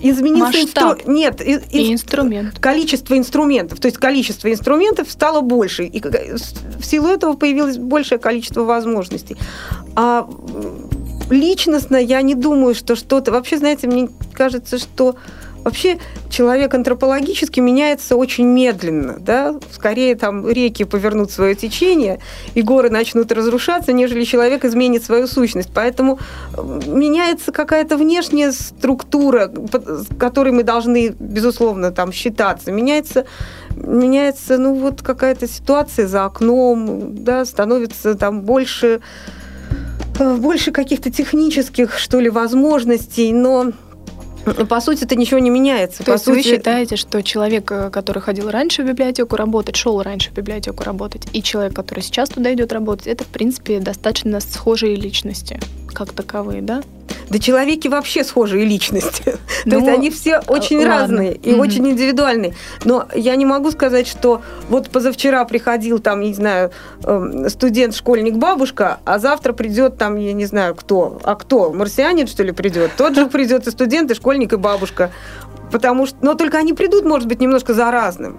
изменился 0.02 0.62
Масштаб. 0.62 0.98
инстру... 0.98 1.12
нет 1.12 1.42
и, 1.42 1.60
и 1.72 1.94
инструмент. 1.94 2.60
количество 2.60 3.18
инструментов. 3.18 3.80
То 3.80 3.88
есть 3.88 3.98
количество 3.98 4.52
инструментов 4.52 5.10
стало 5.10 5.42
больше 5.42 5.86
и 5.86 6.02
в 6.02 6.86
силу 6.86 7.08
этого 7.08 7.34
появилось 7.34 7.78
большее 7.78 8.20
количество 8.20 8.64
возможностей. 8.64 9.38
А 9.96 10.30
личностно 11.30 11.96
я 11.96 12.22
не 12.22 12.36
думаю 12.36 12.76
что 12.76 12.96
что-то 12.96 13.32
вообще 13.32 13.58
знаете 13.58 13.88
мне 13.88 14.10
кажется 14.34 14.78
что 14.78 15.16
Вообще 15.66 15.98
человек 16.30 16.76
антропологически 16.76 17.60
меняется 17.60 18.16
очень 18.16 18.46
медленно, 18.46 19.18
да, 19.20 19.56
скорее 19.72 20.16
там 20.16 20.48
реки 20.48 20.84
повернут 20.84 21.32
свое 21.32 21.56
течение, 21.56 22.20
и 22.54 22.62
горы 22.62 22.92
начнут 22.92 23.32
разрушаться, 23.32 23.92
нежели 23.92 24.26
человек 24.26 24.64
изменит 24.64 25.04
свою 25.04 25.26
сущность. 25.26 25.72
Поэтому 25.74 26.20
меняется 26.56 27.52
какая-то 27.52 27.98
внешняя 27.98 28.52
структура, 28.52 29.52
с 29.52 30.06
которой 30.20 30.52
мы 30.52 30.62
должны, 30.62 31.16
безусловно, 31.20 31.90
там 31.90 32.12
считаться. 32.12 32.72
Меняется 32.72 33.26
меняется, 33.76 34.60
ну, 34.60 34.76
вот 34.76 35.02
какая-то 35.02 35.48
ситуация 35.48 36.08
за 36.08 36.26
окном, 36.26 37.24
да, 37.24 37.44
становится 37.44 38.14
там 38.16 38.42
больше, 38.42 39.02
э, 40.20 40.36
больше 40.36 40.72
каких-то 40.72 41.12
технических, 41.12 41.98
что 41.98 42.20
ли, 42.20 42.30
возможностей, 42.30 43.34
но 43.34 43.74
по 44.46 44.80
сути, 44.80 45.04
это 45.04 45.16
ничего 45.16 45.40
не 45.40 45.50
меняется. 45.50 46.00
То 46.00 46.06
По 46.06 46.12
есть 46.12 46.26
сути... 46.26 46.36
вы 46.36 46.44
считаете, 46.44 46.96
что 46.96 47.22
человек, 47.24 47.72
э, 47.72 47.90
который 47.90 48.22
ходил 48.22 48.50
раньше 48.50 48.84
в 48.84 48.88
библиотеку 48.88 49.36
работать, 49.36 49.76
шел 49.76 50.02
раньше 50.02 50.32
в 50.32 50.34
библиотеку 50.34 50.84
работать, 50.84 51.28
и 51.34 51.42
человек, 51.42 51.74
который 51.74 52.02
сейчас 52.02 52.30
туда 52.30 52.54
идет 52.54 52.72
работать, 52.72 53.08
это, 53.08 53.24
в 53.24 53.28
принципе, 53.28 53.80
достаточно 53.80 54.40
схожие 54.40 54.96
личности 54.96 55.60
как 55.96 56.12
таковые, 56.12 56.62
да? 56.62 56.82
Да 57.30 57.40
человеки 57.40 57.88
вообще 57.88 58.24
схожие 58.24 58.66
личности. 58.66 59.38
Ну, 59.66 59.72
То 59.72 59.78
есть 59.78 59.88
они 59.98 60.10
все 60.12 60.40
очень 60.48 60.78
ладно. 60.78 60.90
разные 61.00 61.34
и 61.34 61.52
Мгм. 61.54 61.60
очень 61.60 61.90
индивидуальные. 61.90 62.54
Но 62.84 63.08
я 63.16 63.36
не 63.36 63.46
могу 63.46 63.72
сказать, 63.72 64.06
что 64.08 64.44
вот 64.70 64.90
позавчера 64.92 65.44
приходил 65.46 65.98
там, 65.98 66.22
не 66.22 66.34
знаю, 66.36 66.70
эм, 67.04 67.50
студент, 67.50 67.96
школьник, 67.96 68.36
бабушка, 68.36 69.00
а 69.06 69.18
завтра 69.18 69.54
придет 69.54 69.98
там, 69.98 70.18
я 70.18 70.34
не 70.34 70.46
знаю, 70.46 70.76
кто. 70.76 71.20
А 71.24 71.34
кто? 71.36 71.72
Марсианин, 71.74 72.28
что 72.28 72.44
ли, 72.44 72.52
придет? 72.52 72.92
Тот 72.96 73.16
же 73.16 73.26
придет 73.30 73.66
и 73.68 73.72
студент, 73.72 74.12
и 74.12 74.14
школьник, 74.14 74.54
и 74.54 74.58
бабушка. 74.58 75.10
Потому 75.72 76.06
что, 76.06 76.18
но 76.22 76.36
только 76.36 76.60
они 76.60 76.74
придут, 76.74 77.06
может 77.06 77.28
быть, 77.28 77.40
немножко 77.40 77.74
за 77.74 77.90
разным. 77.90 78.38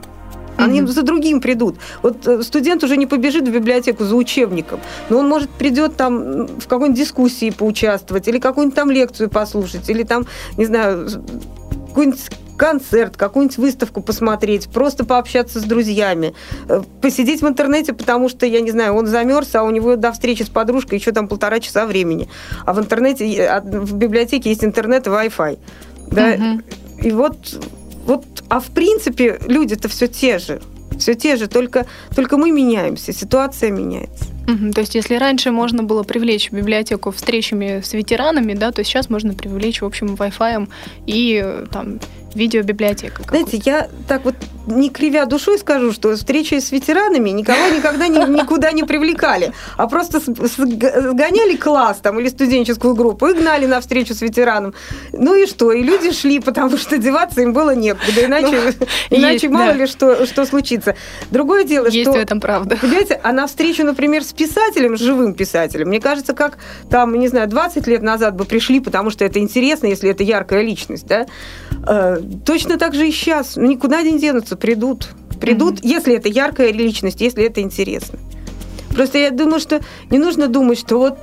Они 0.57 0.81
Мгм. 0.81 0.91
за 0.91 1.03
другим 1.03 1.41
придут. 1.41 1.77
Вот 2.03 2.27
э, 2.27 2.43
студент 2.43 2.83
уже 2.85 2.97
не 2.97 3.07
побежит 3.07 3.47
в 3.49 3.53
библиотеку 3.53 4.05
за 4.05 4.17
учебником, 4.17 4.81
но 5.11 5.19
он, 5.19 5.29
может, 5.29 5.51
придет 5.51 5.97
там 5.97 6.47
в 6.47 6.67
какой-нибудь 6.67 6.99
дискуссии 6.99 7.51
поучаствовать, 7.51 8.27
или 8.29 8.39
какую-нибудь 8.39 8.75
там 8.77 8.91
лекцию 8.91 9.29
послушать, 9.31 9.89
или 9.91 10.03
там, 10.03 10.27
не 10.57 10.65
знаю, 10.67 11.09
какой-нибудь 11.89 12.21
концерт, 12.57 13.19
какую-нибудь 13.19 13.59
выставку 13.59 14.01
посмотреть, 14.01 14.69
просто 14.69 15.05
пообщаться 15.05 15.61
с 15.61 15.65
друзьями, 15.65 16.33
э, 16.69 16.83
посидеть 17.03 17.43
в 17.43 17.47
интернете, 17.47 17.93
потому 17.93 18.29
что, 18.31 18.47
я 18.47 18.61
не 18.63 18.71
знаю, 18.71 18.95
он 18.95 19.07
замерз, 19.07 19.55
а 19.55 19.63
у 19.63 19.71
него 19.71 19.97
до 19.97 20.11
встречи 20.13 20.43
с 20.43 20.49
подружкой 20.49 20.99
еще 20.99 21.13
там 21.13 21.29
полтора 21.29 21.61
часа 21.61 21.85
времени. 21.87 22.29
А 22.65 22.73
в 22.73 22.79
интернете, 22.79 23.47
а 23.47 23.61
в 23.61 23.95
библиотеке 23.95 24.49
есть 24.49 24.65
интернет 24.65 25.07
и 25.07 25.11
Wi-Fi. 25.11 25.59
Да? 26.11 26.29
Мгм. 26.29 26.63
И 27.03 27.11
вот, 27.11 27.37
вот, 28.07 28.25
а 28.49 28.61
в 28.61 28.71
принципе 28.71 29.39
люди-то 29.47 29.89
все 29.89 30.07
те 30.07 30.39
же. 30.39 30.61
Все 30.99 31.15
те 31.15 31.37
же, 31.37 31.47
только, 31.47 31.87
только 32.15 32.39
мы 32.39 32.51
меняемся, 32.51 33.13
ситуация 33.13 33.71
меняется. 33.71 34.25
Мгм. 34.47 34.73
То 34.73 34.81
есть, 34.81 34.95
если 34.95 35.17
раньше 35.17 35.51
можно 35.51 35.83
было 35.83 36.05
привлечь 36.05 36.51
в 36.51 36.55
библиотеку 36.55 37.11
встречами 37.11 37.83
с 37.85 37.93
ветеранами, 37.93 38.55
да, 38.55 38.71
то 38.73 38.83
сейчас 38.85 39.11
можно 39.11 39.35
привлечь, 39.35 39.83
в 39.83 39.85
общем, 39.85 40.15
Wi-Fi 40.15 40.69
и 41.07 41.43
э, 41.45 41.67
там 41.71 41.99
видеобиблиотека. 42.35 43.25
Знаете, 43.25 43.61
я 43.65 43.89
так 44.09 44.25
вот 44.25 44.37
не 44.67 44.91
кривя 44.91 45.25
душой 45.27 45.59
скажу, 45.59 45.93
что 45.93 46.15
встречи 46.17 46.55
с 46.55 46.73
ветеранами 46.73 47.31
никого 47.31 47.69
никогда 47.75 48.09
ни- 48.09 48.41
никуда 48.41 48.73
не 48.73 48.83
привлекали, 48.83 49.53
а 49.77 49.87
просто 49.87 50.21
сгоняли 50.21 51.57
класс 51.57 51.99
там 52.03 52.19
или 52.21 52.29
студенческую 52.29 52.95
группу 52.95 53.29
и 53.29 53.35
гнали 53.35 53.67
на 53.67 53.81
встречу 53.81 54.15
с 54.15 54.23
ветераном. 54.23 54.75
Ну 55.13 55.35
и 55.35 55.47
что? 55.47 55.73
И 55.73 55.83
люди 55.83 56.13
шли, 56.13 56.41
потому 56.41 56.77
что 56.77 56.99
деваться 56.99 57.43
им 57.43 57.53
было 57.53 57.75
некуда, 57.75 58.25
иначе, 58.25 58.75
иначе 59.11 59.33
есть, 59.35 59.49
мало 59.49 59.73
да. 59.73 59.75
ли 59.75 59.87
что, 59.87 60.27
что 60.27 60.45
случится. 60.47 60.97
Другое 61.31 61.65
дело, 61.65 61.87
Есть 61.87 62.11
что... 62.11 62.19
в 62.19 62.21
этом 62.21 62.41
правда. 62.41 62.77
Понимаете, 62.77 63.21
а 63.23 63.33
на 63.33 63.47
встречу, 63.47 63.85
например, 63.85 64.25
с 64.25 64.33
писателем, 64.33 64.97
с 64.97 65.01
живым 65.01 65.35
писателем, 65.35 65.89
мне 65.89 66.01
кажется, 66.01 66.35
как 66.35 66.59
там, 66.91 67.15
не 67.15 67.29
знаю, 67.29 67.49
20 67.49 67.87
лет 67.87 68.03
назад 68.03 68.37
бы 68.37 68.45
пришли, 68.45 68.81
потому 68.81 69.11
что 69.11 69.25
это 69.25 69.39
интересно, 69.39 69.87
если 69.87 70.11
это 70.11 70.23
яркая 70.23 70.63
личность, 70.63 71.07
да, 71.07 71.27
Э, 71.87 72.19
точно 72.45 72.79
так 72.79 72.95
же 72.95 73.09
и 73.09 73.13
сейчас. 73.13 73.57
Ну, 73.57 73.67
Никуда 73.67 74.03
не 74.03 74.19
денутся, 74.19 74.56
придут. 74.57 75.09
Придут, 75.41 75.85
если 75.85 76.15
это 76.17 76.29
яркая 76.29 76.73
личность, 76.73 77.21
если 77.21 77.45
это 77.45 77.61
интересно. 77.61 78.19
Просто 78.95 79.19
я 79.19 79.31
думаю, 79.31 79.61
что 79.61 79.81
не 80.11 80.19
нужно 80.19 80.49
думать, 80.49 80.79
что 80.79 80.99
вот 80.99 81.19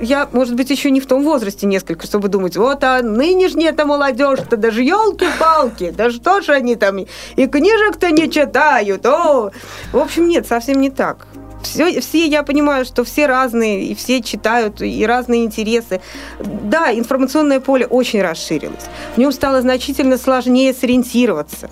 я, 0.00 0.28
может 0.32 0.56
быть, 0.56 0.70
еще 0.70 0.90
не 0.90 1.00
в 1.00 1.06
том 1.06 1.22
возрасте 1.22 1.66
несколько, 1.66 2.06
чтобы 2.06 2.28
думать, 2.28 2.56
вот, 2.56 2.82
а 2.82 3.02
нынешняя-то 3.02 3.84
молодежь-то 3.86 4.56
даже 4.56 4.82
елки-палки, 4.82 5.94
да 5.96 6.10
что 6.10 6.40
ж 6.40 6.50
они 6.50 6.74
там, 6.74 6.98
и 6.98 7.06
и 7.36 7.46
книжек-то 7.46 8.10
не 8.10 8.30
читают, 8.30 9.06
о! 9.06 9.52
В 9.92 9.98
общем, 9.98 10.28
нет, 10.28 10.46
совсем 10.46 10.80
не 10.80 10.90
так. 10.90 11.28
Все, 11.62 12.00
все, 12.00 12.26
я 12.26 12.42
понимаю, 12.42 12.84
что 12.84 13.04
все 13.04 13.26
разные, 13.26 13.84
и 13.84 13.94
все 13.94 14.22
читают, 14.22 14.80
и 14.80 15.04
разные 15.04 15.44
интересы. 15.44 16.00
Да, 16.40 16.92
информационное 16.92 17.60
поле 17.60 17.86
очень 17.86 18.22
расширилось. 18.22 18.84
В 19.14 19.18
нем 19.18 19.32
стало 19.32 19.60
значительно 19.60 20.18
сложнее 20.18 20.72
сориентироваться. 20.72 21.68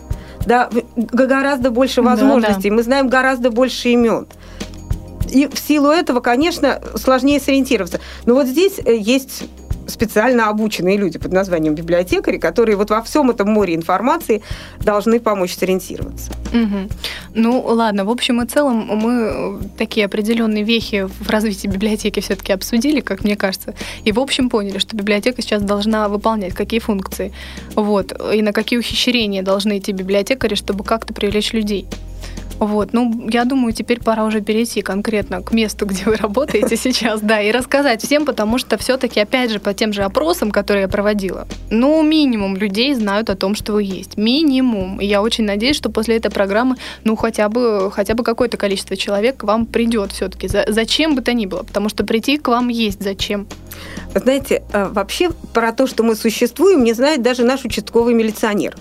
Да, 0.47 0.71
гораздо 0.97 1.71
больше 1.71 2.03
Да, 2.03 2.11
возможностей. 2.11 2.71
Мы 2.71 2.83
знаем 2.83 3.09
гораздо 3.09 3.51
больше 3.51 3.91
имен. 3.91 4.27
И 5.31 5.49
в 5.49 5.59
силу 5.59 5.89
этого, 5.89 6.21
конечно, 6.21 6.81
сложнее 6.95 7.41
сориентироваться. 7.41 8.01
Но 8.25 8.35
вот 8.35 8.47
здесь 8.47 8.79
э, 8.79 8.97
есть 8.97 9.45
специально 9.87 10.49
обученные 10.49 10.97
люди 10.97 11.19
под 11.19 11.33
названием 11.33 11.75
библиотекари, 11.75 12.39
которые 12.39 12.77
вот 12.77 12.91
во 12.91 13.03
всем 13.03 13.31
этом 13.31 13.51
море 13.51 13.75
информации 13.75 14.43
должны 14.81 15.21
помочь 15.21 15.55
сориентироваться. 15.55 16.33
Мгм. 16.53 16.89
Ну, 17.35 17.61
ладно, 17.61 18.05
в 18.05 18.11
общем 18.11 18.43
и 18.43 18.47
целом 18.47 18.87
мы 18.87 19.13
э, 19.13 19.59
такие 19.77 20.07
определенные 20.07 20.65
вехи 20.65 21.07
в 21.07 21.31
развитии 21.31 21.69
библиотеки 21.69 22.21
все-таки 22.21 22.53
обсудили, 22.53 23.01
как 23.01 23.25
мне 23.25 23.37
кажется, 23.37 23.75
и 24.05 24.13
в 24.13 24.21
общем 24.21 24.51
поняли, 24.51 24.79
что 24.79 24.97
библиотека 24.97 25.43
сейчас 25.43 25.63
должна 25.63 26.09
выполнять 26.09 26.55
какие 26.55 26.81
функции, 26.81 27.33
вот, 27.75 28.13
и 28.33 28.43
на 28.43 28.53
какие 28.53 28.79
ухищрения 28.79 29.43
должны 29.43 29.79
идти 29.79 29.93
библиотекари, 29.93 30.55
чтобы 30.55 30.85
как-то 30.85 31.15
привлечь 31.15 31.53
людей. 31.53 31.87
Вот, 32.59 32.93
ну, 32.93 33.29
я 33.31 33.45
думаю, 33.45 33.73
теперь 33.73 34.01
пора 34.01 34.25
уже 34.25 34.41
перейти 34.41 34.81
конкретно 34.83 35.43
к 35.43 35.53
месту, 35.53 35.87
где 35.87 36.05
вы 36.05 36.17
работаете 36.17 36.77
сейчас, 36.77 37.21
да, 37.21 37.41
и 37.41 37.51
рассказать 37.51 38.03
всем, 38.03 38.25
потому 38.25 38.59
что 38.59 38.79
все-таки, 38.79 39.21
опять 39.21 39.51
же, 39.51 39.59
по 39.59 39.75
тем 39.75 39.93
же 39.93 40.03
опросам, 40.03 40.51
которые 40.51 40.83
я 40.83 40.89
проводила, 40.89 41.47
ну, 41.71 42.03
минимум 42.03 42.57
людей 42.57 42.95
знают 42.95 43.31
о 43.31 43.37
том, 43.37 43.55
что 43.55 43.75
вы 43.75 43.83
есть. 43.83 44.17
Минимум. 44.17 45.01
И 45.01 45.07
я 45.07 45.23
очень 45.23 45.45
надеюсь, 45.45 45.77
что 45.77 45.91
после 45.91 46.17
этой 46.17 46.31
программы, 46.31 46.77
ну, 47.05 47.17
хотя 47.17 47.49
бы, 47.49 47.91
хотя 47.93 48.15
бы 48.15 48.25
какое-то 48.25 48.57
количество 48.57 48.97
человек 48.97 49.39
к 49.39 49.45
вам 49.45 49.67
придет 49.67 50.13
все-таки. 50.13 50.49
За, 50.49 50.65
зачем 50.69 51.15
бы 51.15 51.23
то 51.23 51.33
ни 51.33 51.47
было, 51.47 51.63
потому 51.63 51.89
что 51.89 52.05
прийти 52.05 52.39
к 52.39 52.49
вам 52.49 52.69
есть 52.69 53.03
зачем. 53.03 53.47
Знаете, 54.15 54.63
а, 54.73 54.89
вообще 54.89 55.31
про 55.53 55.73
то, 55.73 55.87
что 55.87 56.03
мы 56.03 56.15
существуем, 56.17 56.85
не 56.85 56.95
знает 56.95 57.23
даже 57.23 57.45
наш 57.45 57.65
участковый 57.65 58.15
милиционер. 58.15 58.75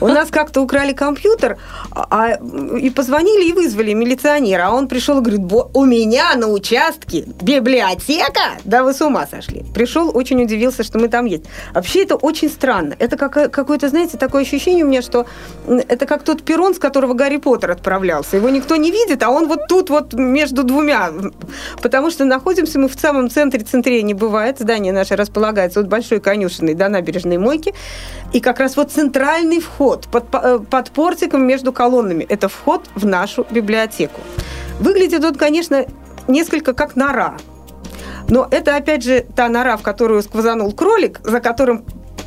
У 0.00 0.08
нас 0.08 0.28
как-то 0.30 0.60
украли 0.60 0.92
компьютер 0.92 1.56
а, 1.90 2.38
и 2.78 2.90
позвонили 2.90 3.48
и 3.48 3.52
вызвали 3.52 3.92
милиционера. 3.94 4.66
А 4.66 4.70
он 4.72 4.88
пришел 4.88 5.18
и 5.18 5.20
говорит, 5.22 5.40
«Бо- 5.40 5.70
у 5.72 5.84
меня 5.86 6.34
на 6.36 6.48
участке 6.48 7.24
библиотека? 7.40 8.40
Да 8.64 8.82
вы 8.82 8.92
с 8.92 9.00
ума 9.00 9.26
сошли. 9.26 9.64
Пришел, 9.74 10.10
очень 10.14 10.42
удивился, 10.42 10.82
что 10.82 10.98
мы 10.98 11.08
там 11.08 11.24
есть. 11.24 11.44
Вообще 11.72 12.02
это 12.02 12.16
очень 12.16 12.50
странно. 12.50 12.94
Это 12.98 13.16
как- 13.16 13.50
какое-то, 13.52 13.88
знаете, 13.88 14.18
такое 14.18 14.42
ощущение 14.42 14.84
у 14.84 14.88
меня, 14.88 15.00
что 15.02 15.26
это 15.66 16.06
как 16.06 16.24
тот 16.24 16.42
перрон, 16.42 16.74
с 16.74 16.78
которого 16.78 17.14
Гарри 17.14 17.38
Поттер 17.38 17.70
отправлялся. 17.70 18.36
Его 18.36 18.50
никто 18.50 18.76
не 18.76 18.90
видит, 18.90 19.22
а 19.22 19.30
он 19.30 19.48
вот 19.48 19.60
тут 19.68 19.88
вот 19.90 20.12
между 20.12 20.62
двумя. 20.62 21.10
Потому 21.80 22.10
что 22.10 22.24
находимся 22.24 22.78
мы 22.78 22.88
в 22.88 23.00
самом 23.00 23.30
центре, 23.30 23.60
центре 23.64 24.02
не 24.02 24.12
бывает. 24.14 24.33
Здание 24.58 24.92
наше 24.92 25.16
располагается 25.16 25.80
от 25.80 25.88
большой 25.88 26.20
конюшенной 26.20 26.74
до 26.74 26.88
набережной 26.88 27.38
мойки. 27.38 27.74
И 28.32 28.40
как 28.40 28.60
раз 28.60 28.76
вот 28.76 28.90
центральный 28.90 29.60
вход 29.60 30.08
под, 30.10 30.24
э, 30.32 30.58
под 30.58 30.90
портиком 30.90 31.46
между 31.46 31.72
колоннами. 31.72 32.24
Это 32.28 32.48
вход 32.48 32.82
в 32.94 33.06
нашу 33.06 33.46
библиотеку. 33.50 34.20
Выглядит 34.80 35.24
он, 35.24 35.34
конечно, 35.34 35.86
несколько 36.28 36.72
как 36.74 36.96
нора. 36.96 37.36
Но 38.28 38.48
это, 38.50 38.76
опять 38.76 39.04
же, 39.04 39.26
та 39.36 39.48
нора, 39.48 39.76
в 39.76 39.82
которую 39.82 40.22
сквозанул 40.22 40.72
кролик, 40.72 41.20
за 41.24 41.40
которым 41.40 41.84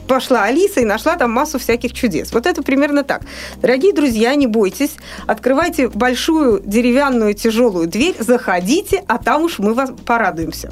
пошла 0.07 0.43
Алиса 0.43 0.79
и 0.79 0.85
нашла 0.85 1.15
там 1.15 1.31
массу 1.31 1.59
всяких 1.59 1.93
чудес. 1.93 2.31
Вот 2.31 2.45
это 2.45 2.63
примерно 2.63 3.03
так. 3.03 3.23
Дорогие 3.61 3.93
друзья, 3.93 4.33
не 4.35 4.47
бойтесь, 4.47 4.95
открывайте 5.27 5.89
большую 5.89 6.61
деревянную 6.65 7.33
тяжелую 7.33 7.87
дверь, 7.87 8.15
заходите, 8.19 9.03
а 9.07 9.17
там 9.17 9.43
уж 9.43 9.59
мы 9.59 9.73
вас 9.73 9.91
порадуемся. 10.05 10.71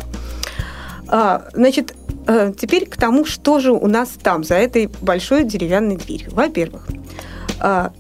А, 1.08 1.46
значит, 1.54 1.96
э, 2.28 2.54
теперь 2.58 2.88
к 2.88 2.98
тому, 2.98 3.26
что 3.26 3.60
же 3.60 3.72
у 3.72 3.88
нас 3.88 4.10
там, 4.22 4.44
за 4.44 4.56
этой 4.56 4.90
большой 5.02 5.44
деревянной 5.44 5.98
дверью. 5.98 6.30
Во-первых, 6.32 6.88
а, 7.60 7.92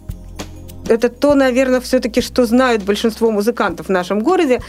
это 0.88 1.10
то, 1.10 1.36
наверное, 1.36 1.82
все-таки, 1.82 2.22
что 2.22 2.46
знают 2.46 2.84
большинство 2.84 3.32
музыкантов 3.32 3.88
в 3.88 3.91
нашем 3.91 4.20
городе, 4.20 4.62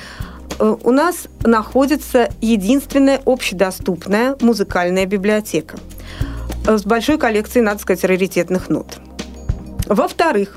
э, 0.59 0.77
у 0.83 0.90
нас 0.90 1.29
находится 1.44 2.31
единственная 2.40 3.20
общедоступная 3.25 4.37
музыкальная 4.40 5.07
библиотека– 5.07 5.77
с 6.66 6.85
большой 6.85 7.18
коллекцией, 7.18 7.64
надо 7.64 7.81
сказать, 7.81 8.05
раритетных 8.05 8.68
нот. 8.68 8.99
Во-вторых, 9.87 10.57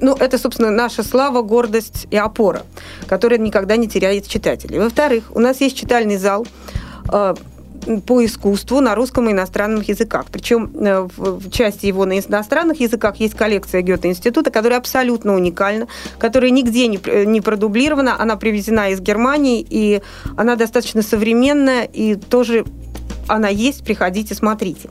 ну, 0.00 0.14
это, 0.14 0.38
собственно, 0.38 0.70
наша 0.70 1.02
слава, 1.02 1.42
гордость 1.42 2.06
и 2.10 2.16
опора, 2.16 2.62
которая 3.08 3.38
никогда 3.38 3.76
не 3.76 3.88
теряет 3.88 4.28
читателей. 4.28 4.78
Во-вторых, 4.78 5.24
у 5.34 5.40
нас 5.40 5.60
есть 5.60 5.76
читальный 5.76 6.16
зал 6.16 6.46
э, 7.12 7.34
по 8.06 8.24
искусству 8.24 8.80
на 8.80 8.94
русском 8.94 9.28
и 9.28 9.32
иностранных 9.32 9.88
языках. 9.88 10.26
Причем 10.30 10.70
э, 10.74 11.08
в 11.16 11.50
части 11.50 11.86
его 11.86 12.04
на 12.04 12.18
иностранных 12.18 12.80
языках 12.80 13.16
есть 13.16 13.34
коллекция 13.34 13.82
Гёте-института, 13.82 14.50
которая 14.50 14.78
абсолютно 14.78 15.34
уникальна, 15.34 15.88
которая 16.18 16.50
нигде 16.50 16.86
не, 16.86 17.00
не 17.26 17.40
продублирована, 17.40 18.20
она 18.20 18.36
привезена 18.36 18.90
из 18.90 19.00
Германии, 19.00 19.66
и 19.68 20.00
она 20.36 20.56
достаточно 20.56 21.02
современная 21.02 21.84
и 21.84 22.14
тоже 22.14 22.64
она 23.28 23.48
есть, 23.48 23.84
приходите, 23.84 24.34
смотрите. 24.34 24.90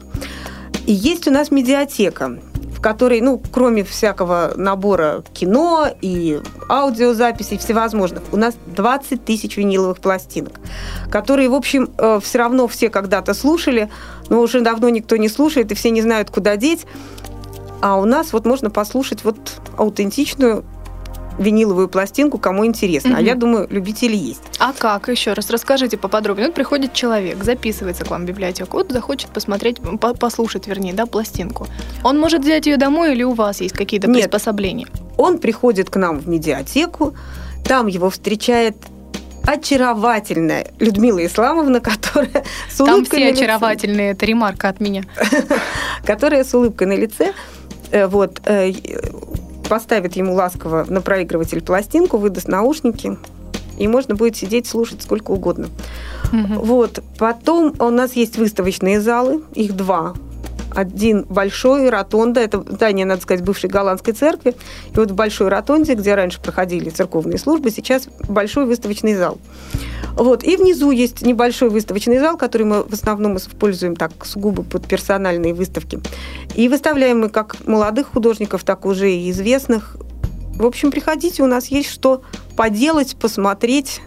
И 0.86 0.94
есть 0.94 1.28
у 1.28 1.32
нас 1.32 1.52
медиатека, 1.52 2.40
в 2.82 2.84
которой, 2.84 3.22
ну, 3.22 3.40
кроме 3.52 3.84
всякого 3.84 4.54
набора 4.56 5.24
кино 5.34 5.88
и 6.02 6.42
аудиозаписей 6.68 7.60
всевозможных, 7.60 8.24
у 8.32 8.38
нас 8.38 8.56
20 8.66 9.24
тысяч 9.24 9.56
виниловых 9.56 10.00
пластинок, 10.00 10.54
которые, 11.12 11.48
в 11.50 11.54
общем, 11.54 11.92
э, 12.00 12.20
все 12.24 12.40
равно 12.40 12.68
все 12.68 12.90
когда-то 12.90 13.36
слушали, 13.36 13.92
но 14.30 14.40
уже 14.40 14.62
давно 14.62 14.90
никто 14.90 15.16
не 15.18 15.30
слушает, 15.30 15.72
и 15.72 15.76
все 15.76 15.92
не 15.92 16.02
знают, 16.02 16.32
куда 16.32 16.58
деть. 16.58 16.88
А 17.82 17.98
у 17.98 18.06
нас 18.06 18.34
вот 18.34 18.48
можно 18.48 18.72
послушать 18.72 19.24
вот 19.24 19.38
аутентичную 19.78 20.66
виниловую 21.42 21.90
пластинку, 21.90 22.38
кому 22.38 22.66
интересно. 22.66 23.12
Угу. 23.12 23.20
А 23.20 23.22
я 23.22 23.36
думаю, 23.36 23.68
любители 23.70 24.16
есть. 24.16 24.42
А 24.60 24.74
как? 24.78 25.10
Еще 25.10 25.34
раз 25.34 25.50
расскажите 25.50 25.98
поподробнее. 25.98 26.48
Вот 26.48 26.56
приходит 26.56 26.94
человек, 26.94 27.44
записывается 27.44 28.06
к 28.06 28.10
вам 28.10 28.24
в 28.24 28.26
библиотеку, 28.26 28.78
вот 28.78 28.92
захочет 28.92 29.30
посмотреть, 29.30 29.78
послушать, 30.20 30.68
вернее, 30.68 30.94
да, 30.94 31.06
пластинку. 31.06 31.68
Он 32.04 32.20
может 32.20 32.42
взять 32.42 32.68
ее 32.68 32.78
домой 32.78 33.14
или 33.14 33.24
у 33.24 33.34
вас 33.34 33.62
есть 33.62 33.76
какие-то 33.76 34.08
Нет. 34.08 34.24
приспособления? 34.24 34.88
Он 35.18 35.38
приходит 35.38 35.90
к 35.90 35.96
нам 35.98 36.20
в 36.20 36.28
медиатеку, 36.28 37.16
там 37.66 37.88
его 37.88 38.10
встречает 38.10 38.76
очаровательная 39.46 40.68
Людмила 40.80 41.26
Исламовна, 41.26 41.80
которая 41.80 42.44
с 42.70 42.80
улыбкой 42.80 43.04
Там 43.04 43.34
все 43.34 43.44
очаровательные, 43.44 44.12
это 44.12 44.26
ремарка 44.26 44.70
от 44.70 44.80
меня. 44.80 45.04
которая 46.06 46.44
с 46.44 46.54
улыбкой 46.54 46.88
на 46.88 46.96
лице 46.96 47.34
э, 47.92 48.08
вот, 48.08 48.42
э, 48.46 48.72
поставит 49.72 50.18
ему 50.18 50.34
ласково 50.34 50.86
на 50.90 51.00
проигрыватель 51.00 51.62
пластинку, 51.62 52.18
выдаст 52.18 52.50
наушники, 52.50 53.18
и 53.78 53.88
можно 53.88 54.16
будет 54.16 54.36
сидеть, 54.36 54.68
слушать 54.68 55.02
сколько 55.02 55.32
угодно. 55.32 55.70
Угу. 56.34 56.62
Вот. 56.62 57.02
Потом 57.18 57.74
у 57.80 57.90
нас 57.90 58.12
есть 58.18 58.38
выставочные 58.38 59.00
залы, 59.00 59.44
их 59.54 59.74
два. 59.78 60.14
Один 60.76 61.24
большой, 61.24 61.90
ротонда, 61.90 62.42
это 62.42 62.62
здание, 62.70 63.06
надо 63.06 63.22
сказать, 63.22 63.46
бывшей 63.46 63.70
голландской 63.70 64.14
церкви. 64.14 64.56
И 64.94 64.98
вот 64.98 65.12
в 65.12 65.16
большой 65.16 65.48
ротонде, 65.48 65.94
где 65.94 66.16
раньше 66.16 66.42
проходили 66.42 66.90
церковные 66.90 67.38
службы, 67.38 67.72
сейчас 67.72 68.10
большой 68.28 68.66
выставочный 68.66 69.16
зал. 69.16 69.38
Вот. 70.16 70.44
И 70.44 70.58
внизу 70.58 70.92
есть 70.92 71.22
небольшой 71.22 71.70
выставочный 71.70 72.20
зал, 72.20 72.38
который 72.38 72.64
мы 72.64 72.84
в 72.84 72.94
основном 72.94 73.38
используем 73.38 73.96
так 73.96 74.12
сугубо 74.26 74.64
под 74.64 74.88
персональные 74.88 75.54
выставки. 75.54 76.00
И 76.56 76.68
выставляем 76.70 77.22
мы 77.22 77.30
как 77.30 77.56
молодых 77.68 78.10
художников, 78.14 78.64
так 78.64 78.86
уже 78.86 79.12
и 79.12 79.32
известных. 79.32 79.98
В 80.56 80.66
общем, 80.66 80.92
приходите, 80.92 81.44
у 81.44 81.48
нас 81.48 81.68
есть 81.68 81.90
что 81.90 82.22
поделать, 82.56 83.16
посмотреть 83.16 84.02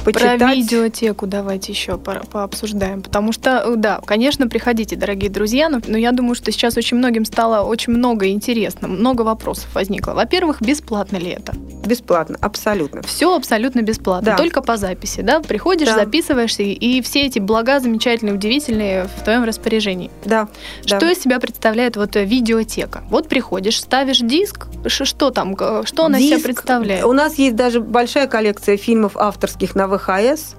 почитать. 0.00 0.38
Про 0.38 0.54
видеотеку 0.54 1.26
давайте 1.26 1.72
еще 1.72 1.98
по 1.98 2.20
пообсуждаем. 2.30 3.02
Потому 3.02 3.32
что, 3.32 3.62
э, 3.66 3.74
да, 3.76 4.00
конечно, 4.04 4.46
приходите, 4.48 4.96
дорогие 4.96 5.30
друзья, 5.30 5.68
но, 5.68 5.80
но 5.86 5.98
я 5.98 6.12
думаю, 6.12 6.34
что 6.34 6.52
сейчас 6.52 6.76
очень 6.76 6.96
многим 6.96 7.24
стало 7.24 7.62
очень 7.66 7.92
много 7.92 8.28
интересно, 8.28 8.88
много 8.88 9.22
вопросов 9.22 9.68
возникло. 9.74 10.12
Во-первых, 10.12 10.62
бесплатно 10.62 11.16
ли 11.16 11.30
это? 11.30 11.54
Бесплатно, 11.84 12.36
абсолютно. 12.40 13.02
Все 13.02 13.34
абсолютно 13.34 13.82
бесплатно, 13.82 14.32
да. 14.32 14.36
только 14.36 14.62
по 14.62 14.76
записи, 14.76 15.22
да? 15.22 15.40
Приходишь, 15.40 15.88
да. 15.88 15.94
записываешься, 15.96 16.62
и 16.62 17.00
все 17.02 17.22
эти 17.22 17.38
блага 17.38 17.80
замечательные, 17.80 18.34
удивительные 18.34 19.08
в 19.16 19.24
твоем 19.24 19.44
распоряжении. 19.44 20.10
Да. 20.24 20.48
Что 20.84 21.00
да. 21.00 21.12
из 21.12 21.20
себя 21.20 21.40
представляет 21.40 21.96
вот 21.96 22.16
э, 22.16 22.24
видеотека? 22.24 23.02
Вот 23.10 23.28
приходишь, 23.28 23.80
ставишь 23.80 24.20
диск, 24.20 24.68
что 24.86 25.30
там, 25.30 25.56
что 25.84 26.04
она 26.04 26.18
диск. 26.18 26.36
себя 26.36 26.44
представляет? 26.44 27.04
У 27.04 27.12
нас 27.12 27.36
есть 27.38 27.56
даже 27.56 27.80
большая 27.80 28.26
коллекция 28.26 28.76
фильмов 28.76 29.16
авторских 29.16 29.74
на 29.74 29.89
ВХС. 29.96 30.54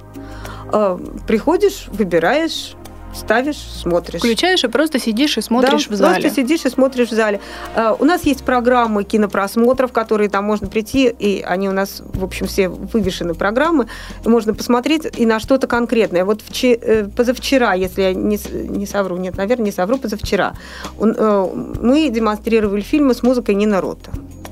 Э, 0.71 0.97
приходишь, 1.27 1.87
выбираешь, 1.91 2.75
ставишь, 3.13 3.57
смотришь. 3.57 4.19
Включаешь 4.19 4.63
и 4.63 4.67
просто 4.67 4.99
сидишь 4.99 5.37
и 5.37 5.41
смотришь 5.41 5.87
да, 5.87 5.95
в 5.95 5.97
зале. 5.97 6.21
Просто 6.21 6.41
сидишь 6.41 6.65
и 6.65 6.69
смотришь 6.69 7.09
в 7.09 7.13
зале. 7.13 7.39
Uh, 7.75 7.95
у 7.99 8.05
нас 8.05 8.23
есть 8.23 8.43
программы 8.43 9.03
кинопросмотров, 9.03 9.91
которые 9.91 10.29
там 10.29 10.45
можно 10.45 10.67
прийти, 10.67 11.07
и 11.07 11.41
они 11.41 11.69
у 11.69 11.71
нас, 11.71 12.01
в 12.05 12.23
общем, 12.23 12.47
все 12.47 12.69
вывешены 12.69 13.33
программы. 13.33 13.87
Можно 14.25 14.53
посмотреть 14.53 15.07
и 15.17 15.25
на 15.25 15.39
что-то 15.39 15.67
конкретное. 15.67 16.25
Вот 16.25 16.41
э, 16.63 17.07
позавчера, 17.15 17.73
если 17.73 18.01
я 18.01 18.13
не, 18.13 18.39
не 18.53 18.85
совру, 18.85 19.17
нет, 19.17 19.37
наверное, 19.37 19.65
не 19.65 19.71
совру, 19.71 19.97
позавчера, 19.97 20.53
uh, 20.97 21.79
мы 21.81 22.09
демонстрировали 22.09 22.81
фильмы 22.81 23.13
с 23.13 23.23
музыкой 23.23 23.55
Нина 23.55 23.81
Рота. 23.81 24.11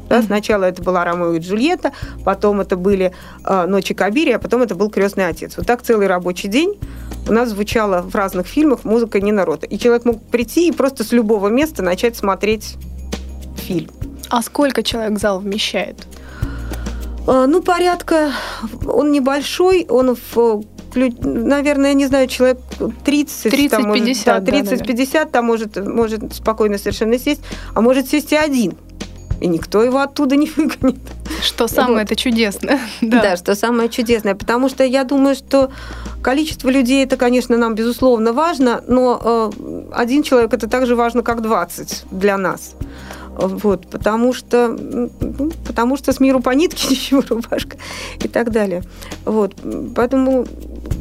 Да? 0.09 0.21
Сначала 0.23 0.65
это 0.65 0.81
была 0.81 1.05
Ромео 1.05 1.33
и 1.33 1.39
Джульетта, 1.39 1.93
потом 2.25 2.61
это 2.61 2.75
были 2.75 3.13
э, 3.45 3.65
Ночи 3.67 3.93
Кабири, 3.93 4.31
а 4.31 4.39
потом 4.39 4.63
это 4.63 4.75
был 4.75 4.89
Крестный 4.89 5.27
отец. 5.27 5.55
Вот 5.55 5.67
так 5.67 5.83
целый 5.83 6.07
рабочий 6.07 6.47
день 6.47 6.77
у 7.29 7.33
нас 7.33 7.49
звучала 7.49 8.01
в 8.01 8.15
разных 8.15 8.47
фильмах 8.47 8.83
музыка 8.83 9.21
не 9.21 9.31
народа. 9.31 9.67
И 9.67 9.77
человек 9.77 10.05
мог 10.05 10.21
прийти 10.21 10.67
и 10.67 10.71
просто 10.71 11.03
с 11.03 11.11
любого 11.11 11.47
места 11.47 11.83
начать 11.83 12.17
смотреть 12.17 12.75
фильм. 13.55 13.89
А 14.29 14.41
сколько 14.41 14.83
человек 14.83 15.19
зал 15.19 15.39
вмещает? 15.39 16.07
А, 17.27 17.45
ну, 17.45 17.61
порядка... 17.61 18.31
Он 18.85 19.11
небольшой, 19.11 19.85
он 19.89 20.17
в 20.33 20.63
наверное, 20.95 21.89
я 21.89 21.93
не 21.93 22.07
знаю, 22.07 22.27
человек 22.27 22.57
30, 23.05 23.51
30 23.51 23.69
там, 23.69 23.93
50, 23.93 24.43
да, 24.43 24.51
30-50, 24.51 25.09
да, 25.13 25.25
там 25.25 25.45
может, 25.45 25.77
может 25.77 26.33
спокойно 26.33 26.79
совершенно 26.79 27.19
сесть, 27.19 27.41
а 27.75 27.81
может 27.81 28.09
сесть 28.09 28.31
и 28.31 28.35
один 28.35 28.75
и 29.41 29.47
никто 29.47 29.83
его 29.83 29.99
оттуда 29.99 30.35
не 30.35 30.49
выгонит. 30.49 30.99
Что 31.41 31.67
самое 31.67 32.03
это 32.03 32.15
чудесное. 32.15 32.79
Да. 33.01 33.21
да, 33.21 33.37
что 33.37 33.55
самое 33.55 33.89
чудесное. 33.89 34.35
Потому 34.35 34.69
что 34.69 34.83
я 34.83 35.03
думаю, 35.03 35.35
что 35.35 35.71
количество 36.21 36.69
людей, 36.69 37.03
это, 37.03 37.17
конечно, 37.17 37.57
нам, 37.57 37.75
безусловно, 37.75 38.33
важно, 38.33 38.83
но 38.87 39.51
э, 39.53 39.83
один 39.93 40.23
человек 40.23 40.53
это 40.53 40.67
так 40.67 40.85
же 40.85 40.95
важно, 40.95 41.23
как 41.23 41.41
20 41.41 42.05
для 42.11 42.37
нас. 42.37 42.75
Вот, 43.35 43.87
потому 43.87 44.33
что, 44.33 44.67
ну, 44.67 45.51
потому 45.65 45.95
что 45.97 46.11
с 46.11 46.19
миру 46.19 46.41
по 46.41 46.49
нитке, 46.49 46.87
ничего 46.89 47.23
рубашка 47.29 47.77
и 48.23 48.27
так 48.27 48.51
далее. 48.51 48.83
Вот, 49.25 49.55
поэтому 49.95 50.45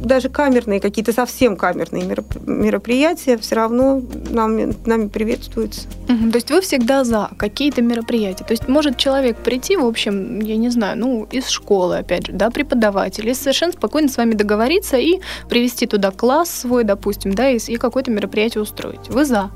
даже 0.03 0.29
камерные, 0.29 0.79
какие-то 0.79 1.13
совсем 1.13 1.55
камерные 1.55 2.03
мероприятия 2.45 3.37
все 3.37 3.55
равно 3.55 4.01
нам, 4.29 4.57
нами 4.85 5.07
приветствуются. 5.07 5.87
Угу, 6.07 6.31
то 6.31 6.35
есть 6.35 6.51
вы 6.51 6.61
всегда 6.61 7.03
за 7.03 7.29
какие-то 7.37 7.81
мероприятия? 7.81 8.43
То 8.43 8.51
есть 8.51 8.67
может 8.67 8.97
человек 8.97 9.37
прийти, 9.37 9.75
в 9.75 9.85
общем, 9.85 10.39
я 10.39 10.57
не 10.57 10.69
знаю, 10.69 10.97
ну, 10.97 11.27
из 11.31 11.47
школы, 11.47 11.97
опять 11.97 12.27
же, 12.27 12.33
да, 12.33 12.49
преподаватель, 12.49 13.27
и 13.27 13.33
совершенно 13.33 13.73
спокойно 13.73 14.09
с 14.09 14.17
вами 14.17 14.33
договориться 14.33 14.97
и 14.97 15.19
привести 15.49 15.85
туда 15.85 16.11
класс 16.11 16.49
свой, 16.49 16.83
допустим, 16.83 17.33
да, 17.33 17.49
и, 17.49 17.57
и 17.57 17.77
какое-то 17.77 18.11
мероприятие 18.11 18.61
устроить. 18.61 19.09
Вы 19.09 19.25
за? 19.25 19.51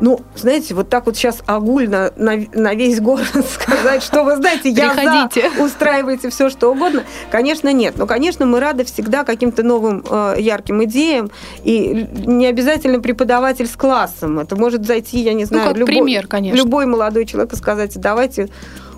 Ну, 0.00 0.20
знаете, 0.36 0.74
вот 0.74 0.88
так 0.88 1.06
вот 1.06 1.16
сейчас 1.16 1.42
огульно 1.46 2.12
на, 2.16 2.36
на 2.52 2.74
весь 2.74 3.00
город 3.00 3.26
сказать, 3.52 4.02
что 4.02 4.24
вы 4.24 4.36
знаете, 4.36 4.70
я 4.70 4.94
за, 4.94 5.62
устраивайте 5.62 6.30
все, 6.30 6.50
что 6.50 6.72
угодно. 6.72 7.04
Конечно, 7.30 7.72
нет. 7.72 7.94
Но, 7.96 8.06
конечно, 8.06 8.46
мы 8.46 8.60
рады 8.60 8.84
всегда 8.84 9.24
каким-то 9.24 9.62
новым 9.62 10.04
э, 10.08 10.36
ярким 10.38 10.84
идеям. 10.84 11.30
И 11.62 12.08
не 12.26 12.46
обязательно 12.46 13.00
преподаватель 13.00 13.66
с 13.66 13.76
классом. 13.76 14.38
Это 14.38 14.56
может 14.56 14.86
зайти, 14.86 15.20
я 15.20 15.32
не 15.32 15.44
ну, 15.44 15.48
знаю, 15.48 15.70
ну, 15.70 15.80
любой, 15.80 15.94
пример, 15.94 16.26
конечно. 16.26 16.56
любой 16.56 16.86
молодой 16.86 17.26
человек 17.26 17.52
и 17.52 17.56
сказать, 17.56 17.98
давайте 17.98 18.48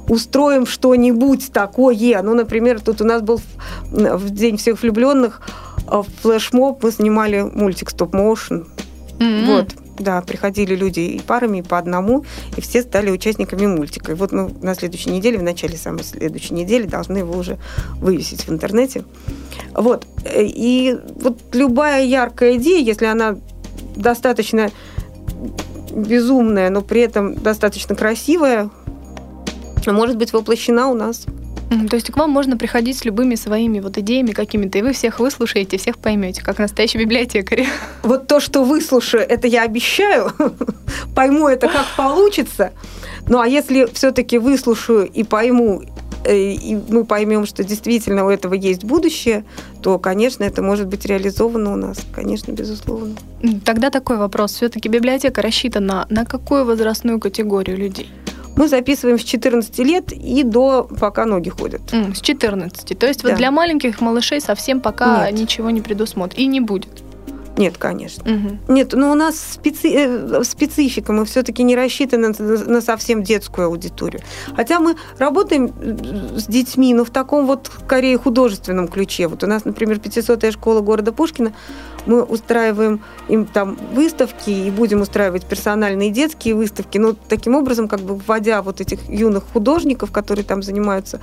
устроим 0.08 0.66
что-нибудь 0.66 1.52
такое. 1.52 2.22
Ну, 2.22 2.34
например, 2.34 2.80
тут 2.80 3.00
у 3.00 3.04
нас 3.04 3.22
был 3.22 3.40
в 3.90 4.30
День 4.30 4.56
всех 4.56 4.82
влюбленных 4.82 5.40
э, 5.90 6.02
флешмоб, 6.22 6.82
мы 6.82 6.92
снимали 6.92 7.40
мультик 7.40 7.90
стоп-моушен. 7.90 8.66
Mm-hmm. 9.18 9.46
Вот. 9.46 9.85
Да, 9.98 10.20
приходили 10.20 10.74
люди 10.74 11.00
и 11.00 11.20
парами, 11.20 11.58
и 11.58 11.62
по 11.62 11.78
одному, 11.78 12.24
и 12.56 12.60
все 12.60 12.82
стали 12.82 13.10
участниками 13.10 13.66
мультика. 13.66 14.12
И 14.12 14.14
вот 14.14 14.32
мы 14.32 14.50
на 14.62 14.74
следующей 14.74 15.10
неделе, 15.10 15.38
в 15.38 15.42
начале 15.42 15.76
самой 15.76 16.04
следующей 16.04 16.54
недели, 16.54 16.86
должны 16.86 17.18
его 17.18 17.36
уже 17.36 17.58
вывесить 17.96 18.46
в 18.46 18.52
интернете. 18.52 19.04
Вот. 19.74 20.06
И 20.34 20.96
вот 21.20 21.38
любая 21.52 22.04
яркая 22.04 22.56
идея, 22.56 22.82
если 22.84 23.06
она 23.06 23.36
достаточно 23.94 24.70
безумная, 25.94 26.68
но 26.68 26.82
при 26.82 27.00
этом 27.00 27.34
достаточно 27.34 27.94
красивая, 27.94 28.70
может 29.86 30.16
быть 30.16 30.32
воплощена 30.32 30.88
у 30.88 30.94
нас. 30.94 31.26
То 31.68 31.96
есть 31.96 32.12
к 32.12 32.16
вам 32.16 32.30
можно 32.30 32.56
приходить 32.56 32.98
с 32.98 33.04
любыми 33.04 33.34
своими 33.34 33.80
вот 33.80 33.98
идеями 33.98 34.30
какими-то, 34.30 34.78
и 34.78 34.82
вы 34.82 34.92
всех 34.92 35.18
выслушаете, 35.18 35.78
всех 35.78 35.98
поймете, 35.98 36.42
как 36.42 36.58
настоящий 36.58 36.98
библиотекарь. 36.98 37.66
Вот 38.02 38.28
то, 38.28 38.40
что 38.40 38.64
выслушаю, 38.64 39.22
это 39.28 39.48
я 39.48 39.64
обещаю. 39.64 40.30
Пойму 41.14 41.48
это 41.48 41.68
как 41.68 41.86
получится. 41.96 42.72
Ну 43.28 43.40
а 43.40 43.48
если 43.48 43.88
все-таки 43.92 44.38
выслушаю 44.38 45.08
и 45.08 45.24
пойму, 45.24 45.82
э, 46.24 46.36
и 46.36 46.78
мы 46.88 47.04
поймем, 47.04 47.46
что 47.46 47.64
действительно 47.64 48.24
у 48.24 48.28
этого 48.28 48.54
есть 48.54 48.84
будущее, 48.84 49.44
то, 49.82 49.98
конечно, 49.98 50.44
это 50.44 50.62
может 50.62 50.86
быть 50.86 51.04
реализовано 51.04 51.72
у 51.72 51.76
нас, 51.76 51.98
конечно, 52.14 52.52
безусловно. 52.52 53.16
Тогда 53.64 53.90
такой 53.90 54.18
вопрос. 54.18 54.52
Все-таки 54.52 54.88
библиотека 54.88 55.42
рассчитана 55.42 56.06
на 56.10 56.24
какую 56.24 56.64
возрастную 56.64 57.18
категорию 57.18 57.76
людей? 57.76 58.08
Мы 58.56 58.68
записываем 58.68 59.18
с 59.18 59.22
14 59.22 59.78
лет 59.80 60.12
и 60.12 60.42
до 60.42 60.84
пока 60.84 61.26
ноги 61.26 61.50
ходят. 61.50 61.82
Mm, 61.92 62.14
с 62.14 62.20
14. 62.20 62.98
То 62.98 63.06
есть 63.06 63.22
да. 63.22 63.28
вот 63.28 63.36
для 63.36 63.50
маленьких 63.50 64.00
малышей 64.00 64.40
совсем 64.40 64.80
пока 64.80 65.30
Нет. 65.30 65.40
ничего 65.40 65.70
не 65.70 65.80
предусмотрено 65.80 66.42
и 66.42 66.46
не 66.46 66.60
будет. 66.60 67.05
Нет, 67.56 67.78
конечно. 67.78 68.22
Угу. 68.30 68.72
Нет, 68.72 68.92
но 68.92 69.12
у 69.12 69.14
нас 69.14 69.40
специ... 69.40 69.88
Э, 69.94 70.44
специфика, 70.44 71.12
мы 71.12 71.24
все-таки 71.24 71.62
не 71.62 71.74
рассчитаны 71.74 72.34
на 72.38 72.80
совсем 72.82 73.22
детскую 73.22 73.68
аудиторию. 73.68 74.22
Хотя 74.54 74.78
мы 74.78 74.96
работаем 75.18 75.72
э, 75.80 76.38
с 76.38 76.46
детьми, 76.46 76.92
но 76.92 77.04
в 77.04 77.10
таком 77.10 77.46
вот, 77.46 77.70
скорее, 77.84 78.18
художественном 78.18 78.88
ключе. 78.88 79.26
Вот 79.26 79.42
у 79.42 79.46
нас, 79.46 79.64
например, 79.64 79.96
500-я 79.96 80.52
школа 80.52 80.80
города 80.80 81.12
Пушкина, 81.12 81.54
мы 82.04 82.22
устраиваем 82.22 83.00
им 83.28 83.46
там 83.46 83.76
выставки 83.92 84.50
и 84.50 84.70
будем 84.70 85.00
устраивать 85.00 85.46
персональные 85.46 86.10
детские 86.10 86.54
выставки. 86.54 86.98
Но 86.98 87.14
таким 87.14 87.54
образом, 87.54 87.88
как 87.88 88.00
бы 88.00 88.16
вводя 88.16 88.60
вот 88.60 88.82
этих 88.82 89.08
юных 89.08 89.44
художников, 89.52 90.12
которые 90.12 90.44
там 90.44 90.62
занимаются 90.62 91.20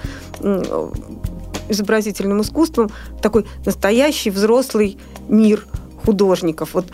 изобразительным 1.70 2.42
искусством, 2.42 2.90
такой 3.22 3.46
настоящий 3.66 4.32
взрослый 4.32 4.98
мир– 5.30 5.68
художников. 6.06 6.74
Вот 6.74 6.86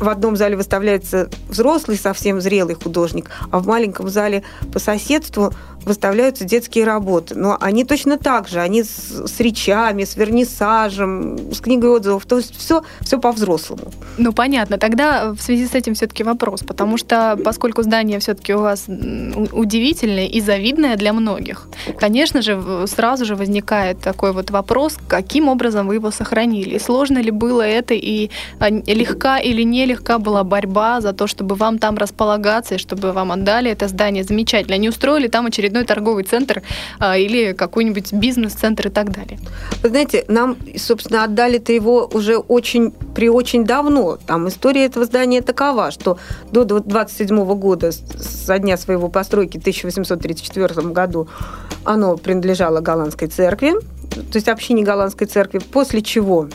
в 0.00 0.08
одном 0.08 0.36
зале 0.36 0.56
выставляется 0.56 1.28
взрослый, 1.48 1.96
совсем 1.96 2.40
зрелый 2.40 2.74
художник, 2.74 3.30
а 3.50 3.58
в 3.58 3.66
маленьком 3.66 4.08
зале 4.08 4.42
по 4.72 4.78
соседству 4.78 5.52
выставляются 5.84 6.44
детские 6.44 6.84
работы. 6.84 7.34
Но 7.34 7.56
они 7.60 7.84
точно 7.84 8.18
так 8.18 8.48
же, 8.48 8.60
они 8.60 8.84
с, 8.84 9.26
с 9.26 9.40
речами, 9.40 10.04
с 10.04 10.16
вернисажем, 10.16 11.52
с 11.52 11.60
книгой 11.60 11.90
отзывов. 11.90 12.26
То 12.26 12.38
есть 12.38 12.56
все, 12.56 12.82
все 13.00 13.18
по-взрослому. 13.18 13.90
Ну, 14.18 14.32
понятно. 14.32 14.78
Тогда 14.78 15.32
в 15.32 15.40
связи 15.40 15.66
с 15.66 15.74
этим 15.74 15.94
все-таки 15.94 16.22
вопрос, 16.24 16.62
потому 16.62 16.96
что 16.96 17.38
поскольку 17.44 17.82
здание 17.82 18.18
все-таки 18.18 18.54
у 18.54 18.60
вас 18.60 18.86
удивительное 18.88 20.26
и 20.26 20.40
завидное 20.40 20.96
для 20.96 21.12
многих, 21.12 21.68
конечно 21.98 22.42
же, 22.42 22.86
сразу 22.86 23.24
же 23.24 23.36
возникает 23.36 24.00
такой 24.00 24.32
вот 24.32 24.50
вопрос, 24.50 24.98
каким 25.08 25.48
образом 25.48 25.86
вы 25.86 25.94
его 25.94 26.10
сохранили. 26.10 26.78
Сложно 26.78 27.18
ли 27.18 27.30
было 27.30 27.62
это 27.62 27.94
и 27.94 28.30
а, 28.58 28.70
легка 28.70 29.38
или 29.38 29.62
нелегка 29.62 30.18
была 30.18 30.44
борьба 30.44 31.00
за 31.00 31.12
то, 31.12 31.26
чтобы 31.26 31.54
вам 31.54 31.78
там 31.78 31.96
располагаться 31.96 32.74
и 32.74 32.78
чтобы 32.78 33.12
вам 33.12 33.32
отдали 33.32 33.70
это 33.70 33.88
здание 33.88 34.24
замечательно. 34.24 34.76
Не 34.76 34.88
устроили 34.88 35.28
там 35.28 35.46
очередной 35.46 35.69
очередной 35.70 35.84
торговый 35.84 36.24
центр 36.24 36.62
а, 36.98 37.16
или 37.16 37.52
какой-нибудь 37.52 38.12
бизнес-центр 38.12 38.88
и 38.88 38.90
так 38.90 39.12
далее. 39.12 39.38
Вы 39.82 39.88
знаете, 39.88 40.24
нам, 40.28 40.56
собственно, 40.76 41.24
отдали-то 41.24 41.72
его 41.72 42.10
уже 42.12 42.36
очень, 42.36 42.92
при 43.14 43.28
очень 43.28 43.64
давно. 43.64 44.18
Там 44.26 44.48
история 44.48 44.86
этого 44.86 45.04
здания 45.04 45.42
такова, 45.42 45.90
что 45.90 46.18
до 46.50 46.64
27 46.64 47.44
года, 47.54 47.92
со 47.92 48.58
дня 48.58 48.76
своего 48.76 49.08
постройки, 49.08 49.58
в 49.58 49.60
1834 49.60 50.88
году, 50.88 51.28
оно 51.84 52.16
принадлежало 52.16 52.80
голландской 52.80 53.28
церкви, 53.28 53.74
то 54.10 54.36
есть 54.36 54.48
общине 54.48 54.82
голландской 54.82 55.26
церкви, 55.26 55.58
после 55.58 56.02
чего 56.02 56.48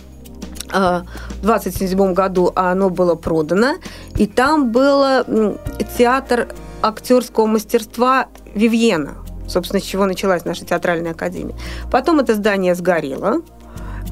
а, 0.71 1.04
в 1.41 1.45
27 1.45 2.13
году 2.13 2.51
оно 2.56 2.89
было 2.89 3.15
продано, 3.15 3.75
и 4.17 4.28
там 4.28 4.71
был 4.71 5.58
театр 5.97 6.49
актерского 6.87 7.47
мастерства 7.47 8.27
Вивьена, 8.53 9.15
собственно, 9.47 9.81
с 9.81 9.85
чего 9.85 10.05
началась 10.05 10.45
наша 10.45 10.65
театральная 10.65 11.11
академия. 11.11 11.55
Потом 11.91 12.19
это 12.19 12.35
здание 12.35 12.75
сгорело, 12.75 13.41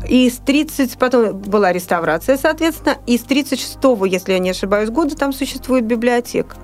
и 0.10 0.30
с 0.30 0.38
30, 0.38 0.98
потом 0.98 1.38
была 1.38 1.72
реставрация, 1.72 2.38
соответственно, 2.38 2.98
и 3.06 3.18
с 3.18 3.24
36-го, 3.24 4.06
если 4.06 4.34
я 4.34 4.40
не 4.40 4.50
ошибаюсь, 4.50 4.90
года 4.90 5.16
там 5.16 5.32
существует 5.32 5.86
библиотека. 5.86 6.56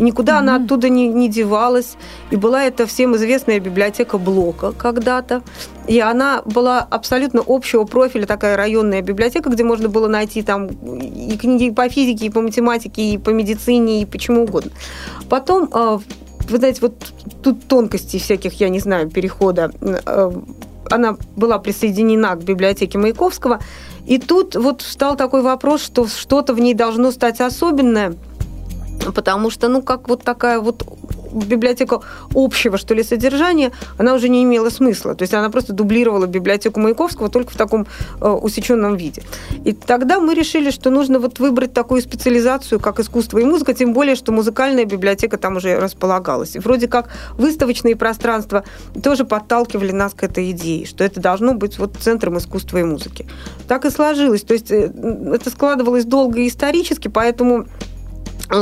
И 0.00 0.02
никуда 0.02 0.32
mm-hmm. 0.32 0.38
она 0.38 0.56
оттуда 0.56 0.88
не, 0.88 1.08
не 1.08 1.28
девалась. 1.28 1.96
И 2.30 2.36
была 2.36 2.64
это 2.64 2.86
всем 2.86 3.16
известная 3.16 3.60
библиотека 3.60 4.16
Блока 4.16 4.72
когда-то. 4.72 5.42
И 5.86 6.00
она 6.00 6.40
была 6.46 6.80
абсолютно 6.80 7.42
общего 7.46 7.84
профиля, 7.84 8.24
такая 8.24 8.56
районная 8.56 9.02
библиотека, 9.02 9.50
где 9.50 9.62
можно 9.62 9.90
было 9.90 10.08
найти 10.08 10.42
там 10.42 10.68
и 10.68 11.36
книги 11.36 11.68
по 11.70 11.86
физике, 11.90 12.26
и 12.26 12.30
по 12.30 12.40
математике, 12.40 13.02
и 13.02 13.18
по 13.18 13.28
медицине, 13.28 14.00
и 14.00 14.06
почему 14.06 14.44
угодно. 14.44 14.70
Потом 15.28 15.68
а, 15.72 16.00
вы 16.48 16.56
знаете, 16.56 16.78
вот 16.80 16.94
тут 17.42 17.68
тонкости 17.68 18.18
всяких, 18.18 18.54
я 18.54 18.70
не 18.70 18.78
знаю, 18.78 19.10
перехода. 19.10 19.70
А, 20.06 20.32
она 20.90 21.16
была 21.36 21.58
присоединена 21.58 22.36
к 22.36 22.42
библиотеке 22.42 22.96
Маяковского. 22.96 23.60
И 24.06 24.16
тут 24.16 24.56
вот 24.56 24.80
встал 24.80 25.14
такой 25.16 25.42
вопрос, 25.42 25.82
что 25.82 26.06
что-то 26.06 26.54
в 26.54 26.58
ней 26.58 26.72
должно 26.72 27.10
стать 27.10 27.42
особенное– 27.42 28.14
потому 29.14 29.50
что, 29.50 29.68
ну, 29.68 29.82
как 29.82 30.08
вот 30.08 30.22
такая 30.22 30.60
вот 30.60 30.84
библиотека 31.32 32.00
общего, 32.34 32.78
что 32.78 32.94
ли, 32.94 33.02
содержания, 33.02 33.72
она 33.98 34.14
уже 34.14 34.28
не 34.28 34.42
имела 34.42 34.70
смысла. 34.70 35.14
То 35.14 35.22
есть 35.22 35.34
она 35.34 35.50
просто 35.50 35.72
дублировала 35.72 36.26
библиотеку 36.26 36.80
Маяковского 36.80 37.28
только 37.28 37.52
в 37.52 37.56
таком 37.56 37.86
э, 38.20 38.28
усеченном 38.28 38.96
виде. 38.96 39.22
И 39.64 39.72
тогда 39.72 40.20
мы 40.20 40.34
решили, 40.34 40.70
что 40.70 40.90
нужно 40.90 41.18
вот 41.18 41.38
выбрать 41.38 41.72
такую 41.72 42.02
специализацию, 42.02 42.80
как 42.80 43.00
искусство 43.00 43.38
и 43.38 43.44
музыка, 43.44 43.74
тем 43.74 43.92
более, 43.92 44.16
что 44.16 44.32
музыкальная 44.32 44.84
библиотека 44.84 45.38
там 45.38 45.56
уже 45.56 45.78
располагалась. 45.78 46.56
И 46.56 46.58
вроде 46.58 46.88
как 46.88 47.10
выставочные 47.34 47.96
пространства 47.96 48.64
тоже 49.02 49.24
подталкивали 49.24 49.92
нас 49.92 50.14
к 50.14 50.22
этой 50.22 50.50
идее, 50.50 50.86
что 50.86 51.04
это 51.04 51.20
должно 51.20 51.54
быть 51.54 51.78
вот 51.78 51.96
центром 52.00 52.38
искусства 52.38 52.78
и 52.78 52.82
музыки. 52.82 53.26
Так 53.68 53.84
и 53.84 53.90
сложилось. 53.90 54.42
То 54.42 54.54
есть 54.54 54.70
э, 54.70 54.90
это 55.32 55.50
складывалось 55.50 56.04
долго 56.04 56.40
и 56.40 56.48
исторически, 56.48 57.08
поэтому 57.08 57.66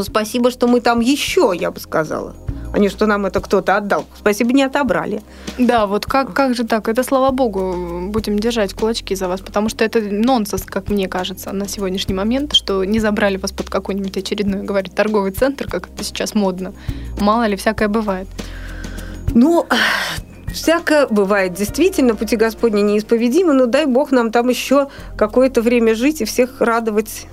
спасибо, 0.03 0.51
что 0.51 0.67
мы 0.67 0.81
там 0.81 1.01
еще, 1.01 1.53
я 1.55 1.71
бы 1.71 1.81
сказала 1.81 2.35
а 2.73 2.79
не 2.79 2.89
что 2.89 3.07
нам 3.07 3.27
это 3.27 3.41
кто-то 3.41 3.77
отдал. 3.77 4.07
Спасибо, 4.17 4.53
не 4.53 4.63
отобрали. 4.63 5.23
Да, 5.59 5.87
вот 5.87 6.07
как, 6.07 6.33
как 6.33 6.55
же 6.55 6.65
так? 6.65 6.89
Это, 6.89 7.03
слава 7.03 7.31
богу, 7.31 8.09
будем 8.09 8.39
держать 8.39 8.75
кулачки 8.75 9.15
за 9.15 9.29
вас, 9.29 9.41
потому 9.41 9.69
что 9.69 9.85
это 9.85 10.01
нонсенс, 10.01 10.65
как 10.65 10.89
мне 10.89 11.09
кажется, 11.09 11.53
на 11.53 11.69
сегодняшний 11.69 12.15
момент, 12.15 12.55
что 12.55 12.85
не 12.85 13.01
забрали 13.01 13.37
вас 13.37 13.53
под 13.53 13.71
какой-нибудь 13.71 14.17
очередной, 14.17 14.63
говорит, 14.63 14.95
торговый 14.95 15.33
центр, 15.33 15.69
как 15.69 15.89
это 15.89 16.05
сейчас 16.05 16.35
модно. 16.35 16.73
Мало 17.21 17.47
ли, 17.47 17.57
всякое 17.57 17.89
бывает. 17.89 18.29
Ну, 19.35 19.67
Всякое 20.53 21.07
бывает, 21.07 21.53
действительно, 21.53 22.15
пути 22.15 22.35
Господни 22.35 22.81
неисповедимы, 22.81 23.53
но 23.53 23.67
дай 23.67 23.85
Бог 23.85 24.13
нам 24.13 24.33
там 24.33 24.49
еще 24.49 24.89
какое-то 25.17 25.61
время 25.61 25.95
жить 25.95 26.23
и 26.23 26.25
всех 26.25 26.63
радовать 26.63 27.27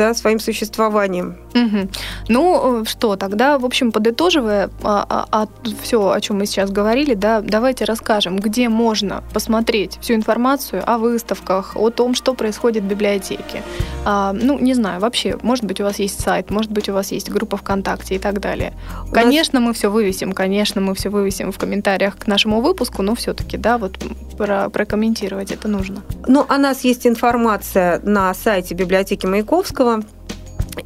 да, 0.00 0.14
своим 0.14 0.40
существованием. 0.40 1.36
Угу. 1.54 1.88
Ну 2.28 2.84
что, 2.86 3.16
тогда, 3.16 3.58
в 3.58 3.66
общем, 3.66 3.92
подытоживая 3.92 4.70
а, 4.82 5.04
а, 5.06 5.26
а, 5.30 5.46
все, 5.82 6.10
о 6.10 6.20
чем 6.22 6.38
мы 6.38 6.46
сейчас 6.46 6.70
говорили, 6.70 7.12
да, 7.12 7.42
давайте 7.42 7.84
расскажем, 7.84 8.38
где 8.38 8.70
можно 8.70 9.22
посмотреть 9.34 9.98
всю 10.00 10.14
информацию 10.14 10.82
о 10.86 10.96
выставках, 10.96 11.76
о 11.76 11.90
том, 11.90 12.14
что 12.14 12.32
происходит 12.32 12.84
в 12.84 12.86
библиотеке. 12.86 13.62
А, 14.06 14.32
ну, 14.32 14.58
не 14.58 14.72
знаю, 14.72 15.00
вообще, 15.00 15.36
может 15.42 15.64
быть, 15.64 15.80
у 15.82 15.84
вас 15.84 15.98
есть 15.98 16.18
сайт, 16.18 16.50
может 16.50 16.72
быть, 16.72 16.88
у 16.88 16.94
вас 16.94 17.12
есть 17.12 17.30
группа 17.30 17.58
ВКонтакте 17.58 18.14
и 18.14 18.18
так 18.18 18.40
далее. 18.40 18.72
У 19.06 19.12
конечно, 19.12 19.60
нас... 19.60 19.68
мы 19.68 19.74
все 19.74 19.90
вывесим, 19.90 20.32
конечно, 20.32 20.80
мы 20.80 20.94
все 20.94 21.10
вывесим 21.10 21.52
в 21.52 21.58
комментариях 21.58 22.16
к 22.16 22.26
нашему 22.26 22.62
выпуску, 22.62 23.02
но 23.02 23.14
все-таки, 23.14 23.58
да, 23.58 23.76
вот 23.76 23.98
про 24.38 24.70
прокомментировать 24.70 25.52
это 25.52 25.68
нужно. 25.68 26.02
Ну, 26.26 26.46
о 26.48 26.56
нас 26.56 26.84
есть 26.84 27.06
информация 27.06 28.00
на 28.02 28.32
сайте 28.32 28.74
библиотеки 28.74 29.26
Маяковского, 29.26 29.89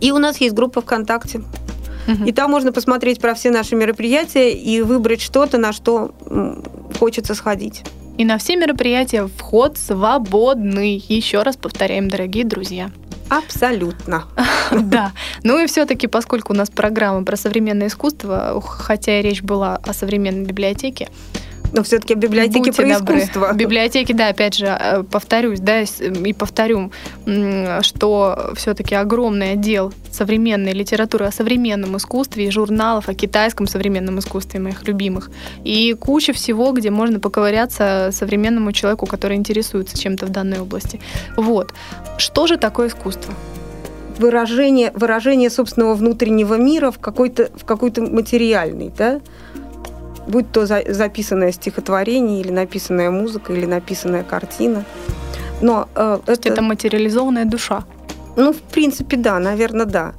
и 0.01 0.11
у 0.13 0.19
нас 0.19 0.39
есть 0.39 0.55
группа 0.55 0.81
ВКонтакте. 0.81 1.43
И 2.27 2.33
там 2.33 2.51
можно 2.51 2.73
посмотреть 2.73 3.21
про 3.21 3.35
все 3.35 3.51
наши 3.51 3.77
мероприятия 3.77 4.53
и 4.53 4.83
выбрать 4.83 5.23
что-то, 5.23 5.59
на 5.59 5.73
что 5.73 6.15
хочется 6.99 7.35
сходить. 7.35 7.83
И 8.19 8.25
на 8.25 8.39
все 8.39 8.57
мероприятия 8.57 9.27
вход 9.27 9.77
свободный. 9.79 11.03
Еще 11.09 11.43
раз 11.43 11.57
повторяем, 11.57 12.09
дорогие 12.09 12.45
друзья. 12.45 12.91
Абсолютно. 13.29 14.25
Да. 14.71 15.13
Ну 15.43 15.63
и 15.63 15.67
все-таки, 15.67 16.07
поскольку 16.07 16.53
у 16.53 16.57
нас 16.57 16.71
программа 16.71 17.23
про 17.23 17.37
современное 17.37 17.89
искусство, 17.89 18.61
хотя 18.63 19.21
и 19.21 19.23
речь 19.23 19.43
была 19.43 19.77
о 19.77 19.93
современной 19.93 20.47
библиотеке, 20.47 21.09
но 21.75 21.83
все-таки 21.83 22.15
библиотеки 22.15 22.59
Будьте 22.59 22.83
про 22.83 22.99
добры. 22.99 23.19
искусство. 23.19 23.53
Библиотеки, 23.53 24.13
да, 24.13 24.29
опять 24.29 24.55
же, 24.55 24.67
э, 24.67 25.03
повторюсь, 25.03 25.59
да, 25.61 25.81
и 25.83 26.33
повторю, 26.33 26.93
что 27.81 28.53
все-таки 28.55 28.95
огромный 28.95 29.53
отдел 29.53 29.93
современной 30.11 30.73
литературы 30.73 31.27
о 31.27 31.33
современном 31.33 31.97
искусстве 31.97 32.47
и 32.47 32.51
журналов 32.51 33.09
о 33.09 33.15
китайском 33.15 33.67
современном 33.67 34.21
искусстве, 34.21 34.61
моих 34.61 34.87
любимых. 34.87 35.31
И 35.65 35.95
куча 35.99 36.33
всего, 36.33 36.71
где 36.73 36.91
можно 36.91 37.19
поковыряться 37.19 38.11
современному 38.13 38.71
человеку, 38.73 39.07
который 39.07 39.37
интересуется 39.37 39.99
чем-то 39.99 40.27
в 40.27 40.31
данной 40.31 40.61
области. 40.61 41.01
Вот. 41.37 41.75
Что 42.19 42.47
же 42.47 42.57
такое 42.57 42.89
искусство? 42.89 43.35
Выражение, 44.19 44.93
выражение 44.95 45.51
собственного 45.51 45.95
внутреннего 45.95 46.55
мира 46.55 46.93
в 46.93 47.01
какой-то 47.01 47.51
в 47.57 47.65
какой-то 47.65 48.03
материальный, 48.03 48.93
да? 48.97 49.21
Будь 50.27 50.51
то 50.53 50.67
за, 50.67 50.83
записанное 50.89 51.53
стихотворение 51.53 52.41
или 52.41 52.51
написанная 52.51 53.11
музыка 53.11 53.53
или 53.53 53.67
написанная 53.67 54.25
картина. 54.25 54.85
Но 55.61 55.89
э, 55.95 56.19
это... 56.27 56.49
это 56.49 56.63
материализованная 56.63 57.45
душа. 57.45 57.85
Ну, 58.37 58.53
в 58.53 58.61
принципе, 58.61 59.17
да, 59.17 59.39
наверное, 59.39 59.87
да. 59.87 60.15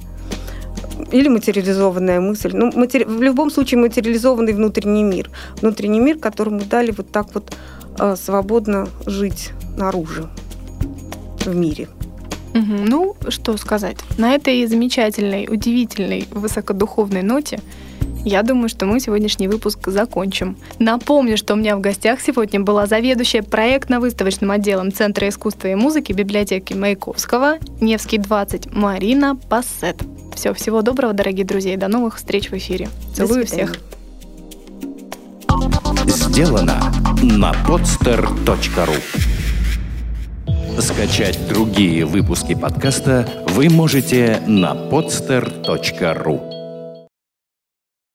Или 1.12 1.28
материализованная 1.28 2.20
мысль. 2.20 2.50
Ну, 2.54 2.72
матери... 2.74 3.04
в 3.04 3.22
любом 3.22 3.50
случае 3.50 3.80
материализованный 3.80 4.52
внутренний 4.52 5.04
мир. 5.04 5.30
Внутренний 5.60 6.00
мир, 6.00 6.18
которому 6.18 6.60
дали 6.60 6.90
вот 6.90 7.10
так 7.10 7.26
вот 7.34 7.54
э, 7.98 8.16
свободно 8.16 8.88
жить 9.06 9.50
наружу, 9.76 10.28
в 11.44 11.54
мире. 11.54 11.88
Угу. 12.54 12.84
Ну, 12.86 13.16
что 13.28 13.56
сказать. 13.58 13.98
На 14.18 14.34
этой 14.34 14.66
замечательной, 14.66 15.46
удивительной, 15.50 16.26
высокодуховной 16.30 17.22
ноте 17.22 17.60
я 18.26 18.42
думаю, 18.42 18.68
что 18.68 18.86
мы 18.86 18.98
сегодняшний 18.98 19.46
выпуск 19.46 19.86
закончим. 19.86 20.56
Напомню, 20.80 21.36
что 21.36 21.54
у 21.54 21.56
меня 21.56 21.76
в 21.76 21.80
гостях 21.80 22.20
сегодня 22.20 22.58
была 22.58 22.86
заведующая 22.86 23.42
проектно-выставочным 23.42 24.50
отделом 24.50 24.92
Центра 24.92 25.28
искусства 25.28 25.68
и 25.68 25.76
музыки 25.76 26.12
библиотеки 26.12 26.74
Маяковского, 26.74 27.58
Невский 27.80 28.18
20, 28.18 28.74
Марина 28.74 29.36
Пассет. 29.36 30.02
Все, 30.34 30.52
всего 30.54 30.82
доброго, 30.82 31.12
дорогие 31.12 31.46
друзья, 31.46 31.74
и 31.74 31.76
до 31.76 31.86
новых 31.86 32.16
встреч 32.16 32.50
в 32.50 32.54
эфире. 32.54 32.88
Целую 33.14 33.46
всех. 33.46 33.76
Сделано 36.06 36.92
на 37.22 37.52
podster.ru 37.66 38.96
Скачать 40.80 41.38
другие 41.48 42.04
выпуски 42.04 42.56
подкаста 42.56 43.28
вы 43.50 43.70
можете 43.70 44.42
на 44.48 44.74
podster.ru 44.74 46.55